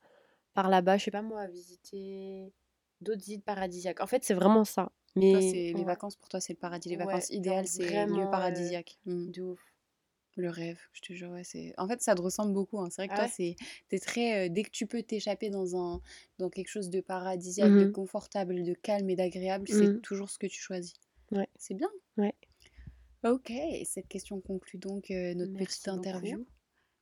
par 0.54 0.68
là-bas, 0.70 0.96
je 0.98 1.04
sais 1.04 1.10
pas 1.10 1.22
moi, 1.22 1.46
visiter 1.46 2.52
d'autres 3.00 3.28
îles 3.28 3.42
paradisiaques. 3.42 4.00
En 4.00 4.06
fait, 4.06 4.24
c'est 4.24 4.34
vraiment 4.34 4.64
ça. 4.64 4.90
Mais 5.16 5.32
Toi, 5.32 5.40
les 5.40 5.72
ouais, 5.74 5.84
vacances, 5.84 6.16
pour 6.16 6.28
toi, 6.28 6.40
c'est 6.40 6.52
le 6.54 6.58
paradis. 6.58 6.88
Les 6.88 6.96
vacances 6.96 7.30
idéales, 7.30 7.66
c'est 7.66 7.84
vraiment, 7.84 8.16
lieu 8.16 8.22
euh, 8.26 8.30
paradisiaque. 8.30 8.98
Mm. 9.04 9.30
de 9.30 9.42
ouf. 9.42 9.67
Le 10.40 10.50
rêve, 10.50 10.78
je 10.92 11.00
te 11.00 11.12
jure, 11.12 11.30
ouais, 11.30 11.42
c'est... 11.42 11.74
En 11.78 11.88
fait, 11.88 12.00
ça 12.00 12.14
te 12.14 12.22
ressemble 12.22 12.52
beaucoup. 12.52 12.78
hein. 12.78 12.88
C'est 12.90 13.02
vrai 13.02 13.08
que 13.08 13.12
Ah 13.14 13.16
toi, 13.16 13.24
ouais? 13.40 13.56
c'est... 13.90 13.98
très... 13.98 14.46
euh, 14.46 14.48
dès 14.48 14.62
que 14.62 14.70
tu 14.70 14.86
peux 14.86 15.02
t'échapper 15.02 15.50
dans, 15.50 15.76
un... 15.76 16.00
dans 16.38 16.48
quelque 16.48 16.68
chose 16.68 16.90
de 16.90 17.00
paradisiaque, 17.00 17.72
de 17.72 17.86
Mhm. 17.86 17.92
confortable, 17.92 18.62
de 18.62 18.72
calme 18.74 19.10
et 19.10 19.16
d'agréable, 19.16 19.66
Mhm. 19.68 19.76
c'est 19.96 20.00
toujours 20.00 20.30
ce 20.30 20.38
que 20.38 20.46
tu 20.46 20.60
choisis. 20.60 20.94
Ouais. 21.32 21.48
C'est 21.56 21.74
bien. 21.74 21.88
Ouais. 22.18 22.34
Ok, 23.24 23.52
cette 23.84 24.06
question 24.06 24.40
conclut 24.40 24.78
donc 24.78 25.10
euh, 25.10 25.34
notre 25.34 25.50
Merci 25.52 25.66
petite 25.80 25.88
interview. 25.88 26.46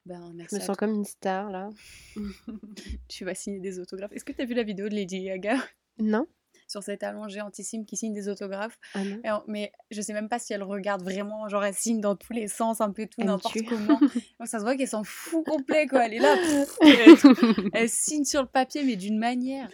Ben, 0.06 0.28
Je 0.30 0.36
merci 0.36 0.54
me 0.54 0.60
à 0.60 0.64
sens 0.64 0.76
comme 0.78 0.94
une 0.94 1.04
star 1.04 1.50
là. 1.50 1.68
Tu 3.08 3.24
vas 3.26 3.34
signer 3.34 3.60
des 3.60 3.78
autographes. 3.78 4.12
Est-ce 4.12 4.24
que 4.24 4.32
tu 4.32 4.40
as 4.40 4.46
vu 4.46 4.54
la 4.54 4.62
vidéo 4.62 4.88
de 4.88 4.94
Lady 4.94 5.24
Gaga? 5.24 5.56
Non 5.98 6.26
sur 6.68 6.82
cette 6.82 7.02
allongée 7.02 7.40
antissime 7.40 7.84
qui 7.86 7.96
signe 7.96 8.12
des 8.12 8.28
autographes 8.28 8.78
Ah 8.94 9.42
Mais 9.46 9.72
je 9.90 10.00
sais 10.02 10.12
même 10.12 10.28
pas 10.28 10.38
si 10.38 10.52
elle 10.52 10.62
regarde 10.62 11.02
vraiment, 11.02 11.48
genre 11.48 11.64
elle 11.64 11.74
signe 11.74 12.00
dans 12.00 12.16
tous 12.16 12.32
les 12.32 12.48
sens, 12.48 12.80
un 12.80 12.90
peu 12.92 13.06
tout, 13.06 13.22
n'importe 13.22 13.62
comment. 13.68 13.98
Donc, 14.40 14.48
ça 14.48 14.58
se 14.58 14.64
voit 14.64 14.76
qu'elle 14.76 14.88
s'en 14.88 15.04
fout 15.04 15.44
complet, 15.46 15.86
quoi. 15.86 16.06
Elle 16.06 16.14
est 16.14 16.18
là, 16.18 16.36
pff, 16.36 16.76
elle, 16.82 17.70
elle 17.72 17.88
signe 17.88 18.24
sur 18.24 18.42
le 18.42 18.48
papier, 18.48 18.82
mais 18.84 18.96
d'une 18.96 19.18
manière. 19.18 19.68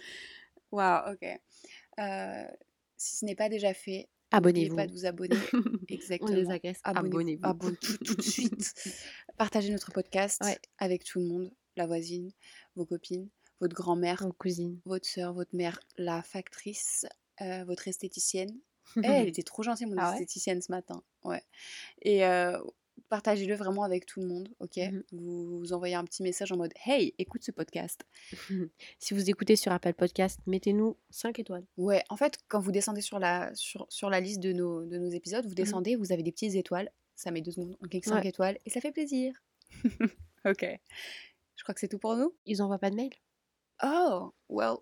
Waouh, 0.71 1.13
ok. 1.13 1.27
Euh, 1.99 2.43
si 2.97 3.17
ce 3.17 3.25
n'est 3.25 3.35
pas 3.35 3.49
déjà 3.49 3.73
fait, 3.73 4.07
n'oubliez 4.33 4.67
Abonnez-vous. 4.67 4.75
pas 4.75 4.87
de 4.87 4.91
vous 4.93 5.05
abonner. 5.05 5.35
On 5.53 5.63
Exactement. 5.89 6.31
les 6.35 6.49
agresse. 6.49 6.79
Abonnez-vous. 6.83 7.15
Abonnez-vous. 7.17 7.45
Abonne- 7.47 7.77
tout, 7.77 7.97
tout 7.97 8.15
de 8.15 8.21
suite. 8.21 8.73
Partagez 9.37 9.71
notre 9.71 9.91
podcast 9.91 10.41
Ouais. 10.43 10.57
avec 10.79 11.03
tout 11.03 11.19
le 11.19 11.25
monde, 11.25 11.51
la 11.75 11.85
voisine, 11.85 12.31
vos 12.75 12.85
copines, 12.85 13.29
votre 13.63 13.75
grand-mère, 13.75 14.21
Mon 14.23 14.31
cousine. 14.31 14.79
votre 14.85 15.07
soeur, 15.07 15.33
votre 15.33 15.55
mère, 15.55 15.79
la 15.97 16.21
factrice, 16.21 17.05
euh, 17.41 17.63
votre 17.63 17.87
esthéticienne. 17.87 18.53
Elle 19.03 19.29
était 19.29 19.43
trop 19.43 19.63
gentille, 19.63 19.85
mon 19.87 19.95
Ah 19.97 20.07
ouais? 20.09 20.13
esthéticienne, 20.13 20.61
ce 20.61 20.69
matin. 20.71 21.01
Ouais. 21.23 21.41
Et 22.01 22.25
euh, 22.25 22.59
partagez-le 23.07 23.55
vraiment 23.55 23.83
avec 23.83 24.05
tout 24.05 24.19
le 24.19 24.27
monde, 24.27 24.49
ok? 24.59 24.75
Mhm. 24.77 25.03
vous, 25.13 25.59
vous 25.59 25.71
envoyez 25.73 25.95
un 25.95 26.03
petit 26.03 26.21
message 26.23 26.51
en 26.51 26.57
mode 26.57 26.73
Hey, 26.85 27.13
écoute 27.17 27.43
ce 27.43 27.51
podcast. 27.51 28.01
si 28.99 29.13
vous 29.13 29.29
écoutez 29.29 29.55
sur 29.55 29.71
Apple 29.71 29.93
Podcast, 29.93 30.39
mettez-nous 30.45 30.97
5 31.09 31.39
étoiles. 31.39 31.65
Ouais, 31.77 32.03
en 32.09 32.17
fait, 32.17 32.37
quand 32.49 32.59
vous 32.59 32.73
descendez 32.73 32.99
sur 33.01 33.17
la, 33.19 33.55
sur, 33.55 33.85
sur 33.89 34.09
la 34.09 34.19
liste 34.19 34.41
de 34.41 34.51
nos, 34.51 34.85
de 34.85 34.97
nos 34.97 35.09
épisodes, 35.09 35.45
vous 35.45 35.55
descendez, 35.55 35.95
vous 35.95 36.11
avez 36.11 36.23
des 36.23 36.31
petites 36.33 36.55
étoiles. 36.55 36.91
Ça 37.15 37.31
met 37.31 37.41
deux 37.41 37.51
secondes, 37.51 37.77
on 37.81 37.87
clique 37.87 38.03
5 38.05 38.15
Ouais. 38.23 38.27
étoiles 38.27 38.59
et 38.65 38.69
ça 38.69 38.81
fait 38.81 38.91
plaisir. 38.91 39.33
ok. 40.45 40.65
Je 41.55 41.63
crois 41.63 41.73
que 41.73 41.79
c'est 41.79 41.87
tout 41.87 41.99
pour 41.99 42.17
nous. 42.17 42.35
Ils 42.45 42.61
envoient 42.61 42.79
pas 42.79 42.89
de 42.89 42.95
mail 42.95 43.11
Oh, 43.81 44.33
well, 44.49 44.75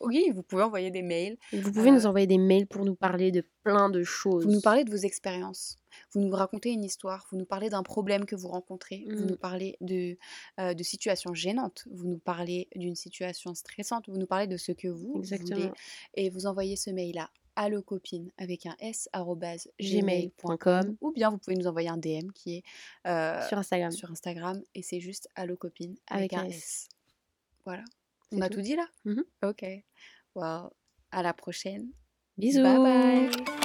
oui, 0.00 0.30
vous 0.34 0.42
pouvez 0.42 0.62
envoyer 0.64 0.90
des 0.90 1.02
mails. 1.02 1.36
Vous 1.52 1.70
pouvez 1.72 1.90
Euh, 1.90 1.94
nous 1.94 2.06
envoyer 2.06 2.26
des 2.26 2.38
mails 2.38 2.66
pour 2.66 2.84
nous 2.84 2.96
parler 2.96 3.30
de 3.30 3.44
plein 3.62 3.88
de 3.90 4.02
choses. 4.02 4.44
Vous 4.44 4.50
nous 4.50 4.60
parlez 4.60 4.82
de 4.84 4.90
vos 4.90 4.96
expériences. 4.96 5.76
Vous 6.12 6.20
nous 6.20 6.34
racontez 6.34 6.70
une 6.70 6.82
histoire. 6.84 7.26
Vous 7.30 7.36
nous 7.38 7.44
parlez 7.44 7.70
d'un 7.70 7.84
problème 7.84 8.24
que 8.24 8.34
vous 8.34 8.48
rencontrez. 8.48 9.04
Vous 9.08 9.22
Mm. 9.24 9.26
nous 9.26 9.36
parlez 9.36 9.76
de, 9.80 10.16
euh, 10.58 10.74
de 10.74 10.82
situations 10.82 11.32
gênantes. 11.32 11.86
Vous 11.92 12.08
nous 12.08 12.18
parlez 12.18 12.66
d'une 12.74 12.96
situation 12.96 13.54
stressante. 13.54 14.08
Vous 14.08 14.16
nous 14.18 14.26
parlez 14.26 14.48
de 14.48 14.56
ce 14.56 14.72
que 14.72 14.88
vous 14.88 15.12
voulez. 15.12 15.18
Exactement. 15.20 15.72
Et 16.14 16.28
vous 16.28 16.46
envoyez 16.46 16.74
ce 16.74 16.90
mail-là 16.90 17.30
allocopine 17.54 18.30
avec 18.36 18.66
un 18.66 18.74
s 18.80 19.08
Gmail.com. 19.14 19.38
gmail.com 19.80 20.96
ou 21.00 21.12
bien 21.12 21.30
vous 21.30 21.38
pouvez 21.38 21.56
nous 21.56 21.66
envoyer 21.68 21.88
un 21.88 21.96
DM 21.98 22.30
qui 22.34 22.56
est 22.56 22.62
euh, 23.06 23.40
Sur 23.48 23.58
Instagram. 23.58 23.90
sur 23.92 24.10
Instagram 24.10 24.60
et 24.74 24.82
c'est 24.82 25.00
juste 25.00 25.28
allocopine 25.36 25.96
avec, 26.08 26.32
Avec 26.32 26.34
un 26.34 26.46
un 26.46 26.50
s. 26.50 26.56
S. 26.56 26.88
Voilà. 27.64 27.82
On 28.32 28.40
a 28.40 28.48
tout. 28.48 28.56
tout 28.56 28.62
dit 28.62 28.76
là? 28.76 28.86
Mhm. 29.04 29.24
Ok. 29.44 29.64
Wow. 30.34 30.70
À 31.10 31.22
la 31.22 31.32
prochaine. 31.32 31.88
Bisous 32.36 32.62
Bye 32.62 32.78
bye. 32.78 33.58